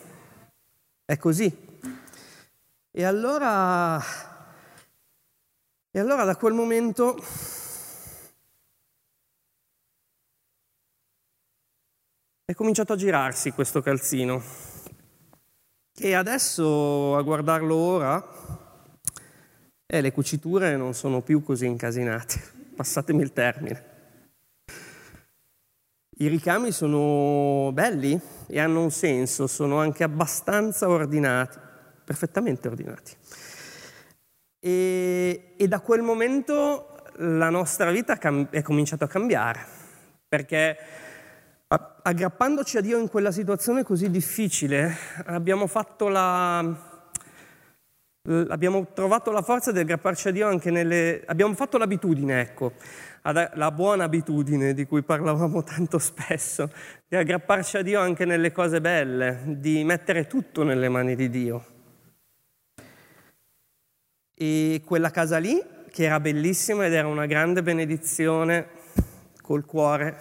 È 1.05 1.17
così. 1.17 1.75
E 2.99 3.05
allora, 3.05 4.03
e 5.91 6.01
allora 6.01 6.25
da 6.25 6.35
quel 6.35 6.55
momento 6.55 7.23
è 12.43 12.55
cominciato 12.55 12.95
a 12.95 12.97
girarsi 12.97 13.51
questo 13.51 13.83
calzino. 13.83 14.43
E 15.95 16.15
adesso, 16.15 17.19
a 17.19 17.21
guardarlo 17.21 17.77
ora, 17.77 18.27
eh, 19.85 20.01
le 20.01 20.13
cuciture 20.13 20.79
non 20.79 20.95
sono 20.95 21.21
più 21.21 21.43
così 21.43 21.67
incasinate, 21.67 22.41
passatemi 22.77 23.21
il 23.21 23.35
termine. 23.35 23.85
I 26.19 26.29
ricami 26.29 26.73
sono 26.73 27.73
belli 27.75 28.19
e 28.47 28.59
hanno 28.59 28.81
un 28.81 28.91
senso, 28.91 29.47
sono 29.47 29.81
anche 29.81 30.03
abbastanza 30.03 30.89
ordinati, 30.89 31.65
perfettamente 32.07 32.69
ordinati. 32.69 33.13
E, 34.61 35.55
e 35.57 35.69
da 35.69 35.81
quel 35.81 36.03
momento 36.03 37.03
la 37.17 37.51
nostra 37.51 37.91
vita 37.91 38.17
è 38.51 38.63
cominciata 38.63 39.07
a 39.07 39.09
cambiare, 39.09 39.67
perché 40.29 40.77
aggrappandoci 41.69 42.77
a 42.77 42.81
Dio 42.81 42.99
in 42.99 43.09
quella 43.09 43.33
situazione 43.33 43.83
così 43.83 44.09
difficile, 44.09 44.97
abbiamo 45.25 45.67
la, 46.09 46.59
abbiamo 48.49 48.87
trovato 48.93 49.33
la 49.33 49.43
forza 49.43 49.73
di 49.73 49.81
aggrapparci 49.81 50.29
a 50.29 50.31
Dio 50.31 50.47
anche 50.47 50.71
nelle... 50.71 51.25
abbiamo 51.27 51.55
fatto 51.55 51.77
l'abitudine, 51.79 52.41
ecco, 52.41 52.73
la 53.55 53.73
buona 53.73 54.05
abitudine 54.05 54.75
di 54.75 54.87
cui 54.87 55.03
parlavamo 55.03 55.63
tanto 55.65 55.99
spesso, 55.99 56.71
di 57.09 57.17
aggrapparci 57.17 57.79
a 57.79 57.83
Dio 57.83 57.99
anche 57.99 58.25
nelle 58.25 58.53
cose 58.53 58.81
belle, 58.81 59.43
di 59.47 59.83
mettere 59.83 60.29
tutto 60.29 60.63
nelle 60.63 60.89
mani 60.89 61.17
di 61.17 61.29
Dio. 61.29 61.76
E 64.39 64.83
quella 64.85 65.11
casa 65.11 65.39
lì, 65.39 65.59
che 65.91 66.05
era 66.05 66.21
bellissima 66.21 66.85
ed 66.85 66.93
era 66.93 67.09
una 67.09 67.25
grande 67.25 67.63
benedizione 67.63 68.69
col 69.41 69.65
cuore, 69.65 70.15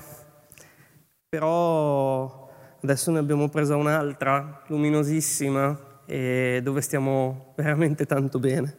però 1.28 2.50
adesso 2.82 3.12
ne 3.12 3.20
abbiamo 3.20 3.50
presa 3.50 3.76
un'altra, 3.76 4.64
luminosissima, 4.68 5.78
e 6.06 6.62
dove 6.64 6.80
stiamo 6.80 7.54
veramente 7.58 8.06
tanto 8.06 8.40
bene. 8.40 8.78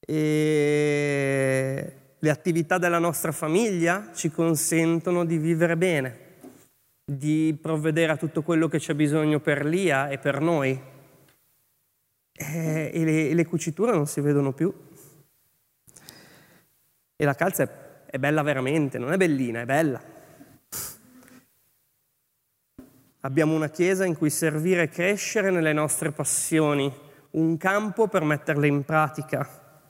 E 0.00 1.96
le 2.18 2.30
attività 2.30 2.78
della 2.78 2.98
nostra 2.98 3.32
famiglia 3.32 4.12
ci 4.14 4.30
consentono 4.30 5.26
di 5.26 5.36
vivere 5.36 5.76
bene, 5.76 6.18
di 7.04 7.54
provvedere 7.60 8.12
a 8.12 8.16
tutto 8.16 8.42
quello 8.42 8.66
che 8.68 8.78
c'è 8.78 8.94
bisogno 8.94 9.40
per 9.40 9.66
Lia 9.66 10.08
e 10.08 10.16
per 10.16 10.40
noi. 10.40 10.80
E, 12.36 12.90
le, 12.92 13.30
e 13.30 13.34
le 13.34 13.46
cuciture 13.46 13.92
non 13.92 14.06
si 14.06 14.20
vedono 14.20 14.52
più. 14.52 14.72
E 17.16 17.24
la 17.24 17.34
calza 17.34 17.62
è, 17.62 17.68
è 18.10 18.18
bella 18.18 18.42
veramente, 18.42 18.98
non 18.98 19.12
è 19.12 19.16
bellina, 19.16 19.62
è 19.62 19.64
bella. 19.64 20.14
Abbiamo 23.20 23.54
una 23.54 23.70
chiesa 23.70 24.04
in 24.04 24.16
cui 24.16 24.30
servire 24.30 24.82
e 24.82 24.88
crescere 24.88 25.50
nelle 25.50 25.72
nostre 25.72 26.12
passioni, 26.12 26.92
un 27.30 27.56
campo 27.56 28.06
per 28.06 28.22
metterle 28.22 28.66
in 28.66 28.84
pratica. 28.84 29.88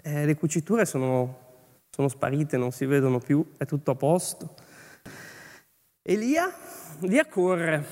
Eh, 0.00 0.24
le 0.24 0.36
cuciture 0.36 0.86
sono, 0.86 1.82
sono 1.90 2.08
sparite, 2.08 2.56
non 2.56 2.70
si 2.70 2.86
vedono 2.86 3.18
più, 3.18 3.44
è 3.58 3.66
tutto 3.66 3.90
a 3.90 3.94
posto. 3.94 4.54
Elia, 6.00 6.50
Lia 7.00 7.26
corre. 7.26 7.84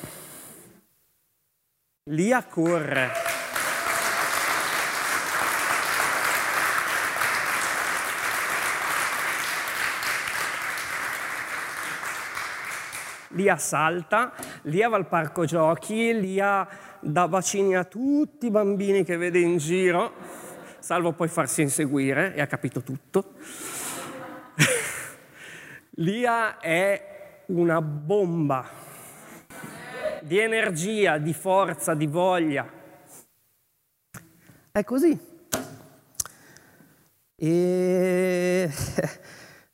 Lia 2.05 2.43
corre. 2.45 3.26
Lia 13.37 13.57
salta, 13.57 14.33
Lia 14.63 14.89
va 14.89 14.97
al 14.97 15.07
parco 15.07 15.45
giochi, 15.45 16.19
Lia 16.19 16.67
dà 16.99 17.29
bacini 17.29 17.77
a 17.77 17.85
tutti 17.85 18.47
i 18.47 18.51
bambini 18.51 19.05
che 19.05 19.17
vede 19.19 19.39
in 19.39 19.59
giro, 19.59 20.15
salvo 20.79 21.13
poi 21.13 21.29
farsi 21.29 21.61
inseguire 21.61 22.35
e 22.35 22.41
ha 22.41 22.47
capito 22.47 22.83
tutto. 22.83 23.35
Lia 26.01 26.59
è 26.59 27.43
una 27.47 27.83
bomba 27.83 28.67
di 30.23 30.39
energia, 30.39 31.19
di 31.19 31.35
forza, 31.35 31.93
di 31.95 32.07
voglia. 32.07 32.67
È 34.73 34.83
così. 34.83 35.35
E 37.37 38.71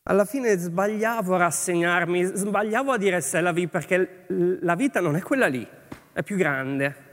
alla 0.04 0.24
fine 0.24 0.56
sbagliavo 0.56 1.34
a 1.34 1.38
rassegnarmi, 1.38 2.24
sbagliavo 2.24 2.92
a 2.92 2.98
dire 2.98 3.20
se 3.20 3.40
la 3.40 3.52
vita, 3.52 3.78
perché 3.78 4.24
la 4.60 4.74
vita 4.74 5.00
non 5.00 5.16
è 5.16 5.22
quella 5.22 5.46
lì, 5.46 5.66
è 6.12 6.22
più 6.22 6.36
grande. 6.36 7.10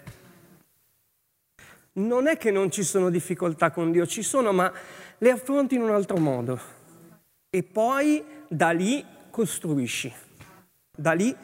Non 1.93 2.27
è 2.27 2.37
che 2.37 2.49
non 2.49 2.71
ci 2.71 2.83
sono 2.83 3.09
difficoltà 3.09 3.71
con 3.71 3.91
Dio, 3.91 4.07
ci 4.07 4.23
sono, 4.23 4.51
ma 4.51 4.71
le 5.17 5.29
affronti 5.29 5.75
in 5.75 5.81
un 5.81 5.91
altro 5.91 6.17
modo. 6.17 6.59
E 7.49 7.63
poi 7.63 8.23
da 8.47 8.71
lì 8.71 9.05
costruisci. 9.29 10.11
Da 10.95 11.11
lì 11.11 11.35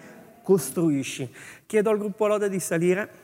costruisci. 0.42 1.32
Chiedo 1.66 1.90
al 1.90 1.98
gruppo 1.98 2.28
Lode 2.28 2.50
di 2.50 2.60
salire. 2.60 3.24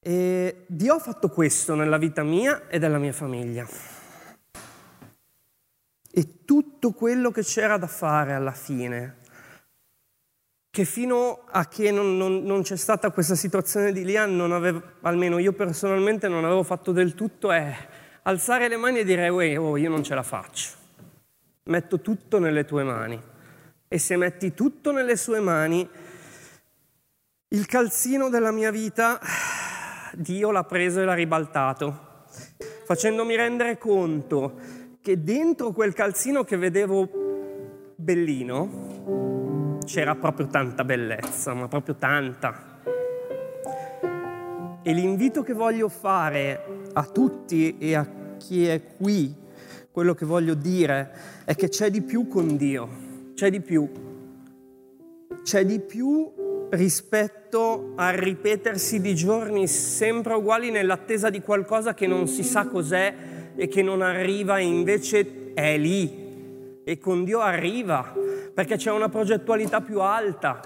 E 0.00 0.64
Dio 0.66 0.94
ha 0.94 0.98
fatto 0.98 1.28
questo 1.28 1.74
nella 1.74 1.96
vita 1.96 2.22
mia 2.22 2.68
e 2.68 2.78
della 2.78 2.98
mia 2.98 3.12
famiglia 3.12 3.66
e 6.18 6.46
tutto 6.46 6.92
quello 6.92 7.30
che 7.30 7.42
c'era 7.42 7.76
da 7.76 7.86
fare 7.86 8.32
alla 8.32 8.52
fine, 8.52 9.16
che 10.70 10.86
fino 10.86 11.44
a 11.50 11.68
che 11.68 11.90
non, 11.90 12.16
non, 12.16 12.42
non 12.42 12.62
c'è 12.62 12.76
stata 12.76 13.10
questa 13.10 13.34
situazione 13.34 13.92
di 13.92 14.02
Lian, 14.02 14.34
non 14.34 14.52
avevo, 14.52 14.82
almeno 15.02 15.36
io 15.36 15.52
personalmente 15.52 16.26
non 16.26 16.46
avevo 16.46 16.62
fatto 16.62 16.92
del 16.92 17.14
tutto, 17.14 17.52
è 17.52 17.70
alzare 18.22 18.66
le 18.68 18.78
mani 18.78 19.00
e 19.00 19.04
dire, 19.04 19.28
oh, 19.28 19.76
io 19.76 19.90
non 19.90 20.02
ce 20.02 20.14
la 20.14 20.22
faccio, 20.22 20.70
metto 21.64 22.00
tutto 22.00 22.38
nelle 22.38 22.64
tue 22.64 22.82
mani. 22.82 23.20
E 23.86 23.98
se 23.98 24.16
metti 24.16 24.54
tutto 24.54 24.92
nelle 24.92 25.16
sue 25.16 25.40
mani, 25.40 25.86
il 27.48 27.66
calzino 27.66 28.30
della 28.30 28.52
mia 28.52 28.70
vita, 28.70 29.20
Dio 30.14 30.50
l'ha 30.50 30.64
preso 30.64 31.02
e 31.02 31.04
l'ha 31.04 31.12
ribaltato, 31.12 32.24
facendomi 32.86 33.36
rendere 33.36 33.76
conto 33.76 34.84
che 35.06 35.22
dentro 35.22 35.70
quel 35.70 35.92
calzino 35.92 36.42
che 36.42 36.56
vedevo 36.56 37.94
bellino 37.94 39.78
c'era 39.84 40.16
proprio 40.16 40.48
tanta 40.48 40.82
bellezza, 40.82 41.54
ma 41.54 41.68
proprio 41.68 41.94
tanta. 41.94 42.80
E 44.82 44.92
l'invito 44.92 45.44
che 45.44 45.52
voglio 45.52 45.88
fare 45.88 46.88
a 46.92 47.04
tutti 47.04 47.78
e 47.78 47.94
a 47.94 48.04
chi 48.36 48.66
è 48.66 48.82
qui, 48.96 49.32
quello 49.92 50.12
che 50.14 50.26
voglio 50.26 50.54
dire, 50.54 51.12
è 51.44 51.54
che 51.54 51.68
c'è 51.68 51.88
di 51.88 52.02
più 52.02 52.26
con 52.26 52.56
Dio, 52.56 52.88
c'è 53.34 53.48
di 53.48 53.60
più. 53.60 53.88
C'è 55.44 55.64
di 55.64 55.78
più 55.78 56.68
rispetto 56.70 57.92
al 57.94 58.14
ripetersi 58.14 59.00
di 59.00 59.14
giorni 59.14 59.68
sempre 59.68 60.34
uguali 60.34 60.72
nell'attesa 60.72 61.30
di 61.30 61.40
qualcosa 61.40 61.94
che 61.94 62.08
non 62.08 62.26
si 62.26 62.42
sa 62.42 62.66
cos'è 62.66 63.36
e 63.56 63.68
che 63.68 63.82
non 63.82 64.02
arriva 64.02 64.58
invece 64.58 65.52
è 65.54 65.76
lì 65.78 66.24
e 66.84 66.98
con 66.98 67.24
Dio 67.24 67.40
arriva 67.40 68.14
perché 68.54 68.76
c'è 68.76 68.92
una 68.92 69.08
progettualità 69.08 69.80
più 69.80 70.00
alta. 70.00 70.60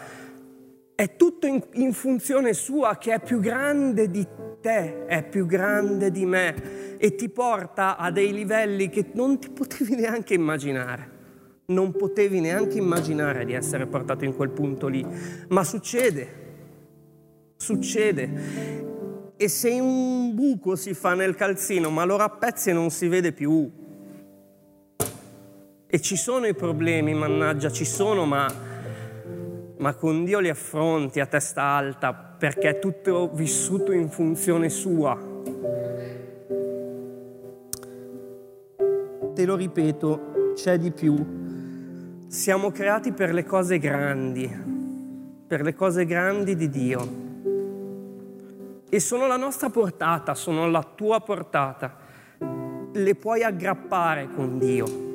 È 0.94 1.16
tutto 1.16 1.46
in, 1.46 1.62
in 1.74 1.94
funzione 1.94 2.52
sua 2.52 2.98
che 2.98 3.14
è 3.14 3.20
più 3.20 3.40
grande 3.40 4.10
di 4.10 4.26
te, 4.60 5.06
è 5.06 5.26
più 5.26 5.46
grande 5.46 6.10
di 6.10 6.26
me 6.26 6.98
e 6.98 7.14
ti 7.14 7.30
porta 7.30 7.96
a 7.96 8.10
dei 8.10 8.34
livelli 8.34 8.90
che 8.90 9.06
non 9.14 9.38
ti 9.38 9.48
potevi 9.50 9.94
neanche 9.94 10.34
immaginare. 10.34 11.18
Non 11.66 11.92
potevi 11.92 12.40
neanche 12.40 12.76
immaginare 12.76 13.46
di 13.46 13.54
essere 13.54 13.86
portato 13.86 14.24
in 14.24 14.36
quel 14.36 14.50
punto 14.50 14.88
lì, 14.88 15.06
ma 15.48 15.64
succede, 15.64 16.28
succede 17.56 18.98
e 19.42 19.48
se 19.48 19.70
un 19.80 20.34
buco 20.34 20.76
si 20.76 20.92
fa 20.92 21.14
nel 21.14 21.34
calzino 21.34 21.88
ma 21.88 22.04
lo 22.04 22.18
rappezzi 22.18 22.68
e 22.68 22.72
non 22.74 22.90
si 22.90 23.08
vede 23.08 23.32
più. 23.32 23.72
E 25.86 26.00
ci 26.02 26.14
sono 26.14 26.46
i 26.46 26.54
problemi, 26.54 27.14
mannaggia, 27.14 27.70
ci 27.70 27.86
sono, 27.86 28.26
ma, 28.26 28.52
ma 29.78 29.94
con 29.94 30.24
Dio 30.24 30.40
li 30.40 30.50
affronti 30.50 31.20
a 31.20 31.26
testa 31.26 31.62
alta 31.62 32.12
perché 32.12 32.68
è 32.68 32.78
tutto 32.78 33.30
vissuto 33.32 33.92
in 33.92 34.10
funzione 34.10 34.68
sua. 34.68 35.18
Te 39.34 39.44
lo 39.46 39.56
ripeto, 39.56 40.52
c'è 40.54 40.76
di 40.76 40.90
più. 40.90 42.26
Siamo 42.26 42.70
creati 42.70 43.12
per 43.12 43.32
le 43.32 43.44
cose 43.44 43.78
grandi, 43.78 44.46
per 45.46 45.62
le 45.62 45.72
cose 45.72 46.04
grandi 46.04 46.54
di 46.56 46.68
Dio 46.68 47.28
e 48.90 48.98
sono 48.98 49.26
la 49.28 49.36
nostra 49.36 49.70
portata, 49.70 50.34
sono 50.34 50.68
la 50.68 50.82
tua 50.82 51.20
portata. 51.20 51.96
Le 52.92 53.14
puoi 53.14 53.42
aggrappare 53.44 54.28
con 54.34 54.58
Dio. 54.58 55.08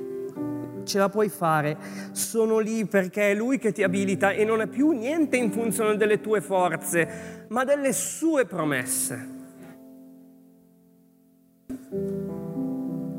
ce 0.86 1.00
la 1.00 1.10
puoi 1.10 1.30
fare, 1.30 1.78
sono 2.12 2.60
lì 2.60 2.86
perché 2.86 3.32
è 3.32 3.34
Lui 3.34 3.58
che 3.58 3.72
ti 3.72 3.82
abilita 3.82 4.32
e 4.32 4.46
non 4.46 4.62
è 4.62 4.68
più 4.68 4.92
niente 4.92 5.36
in 5.36 5.52
funzione 5.52 5.98
delle 5.98 6.22
tue 6.22 6.42
forze, 6.42 7.46
ma 7.50 7.64
delle 7.64 7.92
sue 7.92 8.46
promesse. 8.46 9.30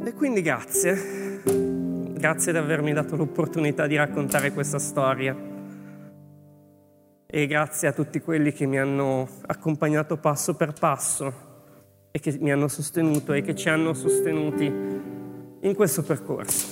E 0.05 0.13
quindi 0.13 0.43
grazie, 0.43 1.43
grazie 2.15 2.53
di 2.53 2.59
avermi 2.59 2.93
dato 2.93 3.17
l'opportunità 3.17 3.89
di 3.89 3.97
raccontare 3.97 4.53
questa 4.53 4.79
storia. 4.79 5.56
E 7.37 7.47
grazie 7.47 7.89
a 7.89 7.93
tutti 7.93 8.19
quelli 8.21 8.51
che 8.51 8.65
mi 8.65 8.79
hanno 8.79 9.29
accompagnato 9.45 10.17
passo 10.17 10.55
per 10.55 10.73
passo 10.73 12.09
e 12.11 12.19
che 12.19 12.39
mi 12.41 12.51
hanno 12.51 12.67
sostenuto 12.67 13.35
e 13.35 13.43
che 13.43 13.55
ci 13.55 13.69
hanno 13.69 13.93
sostenuti 13.93 14.65
in 14.65 15.75
questo 15.75 16.03
percorso. 16.03 16.67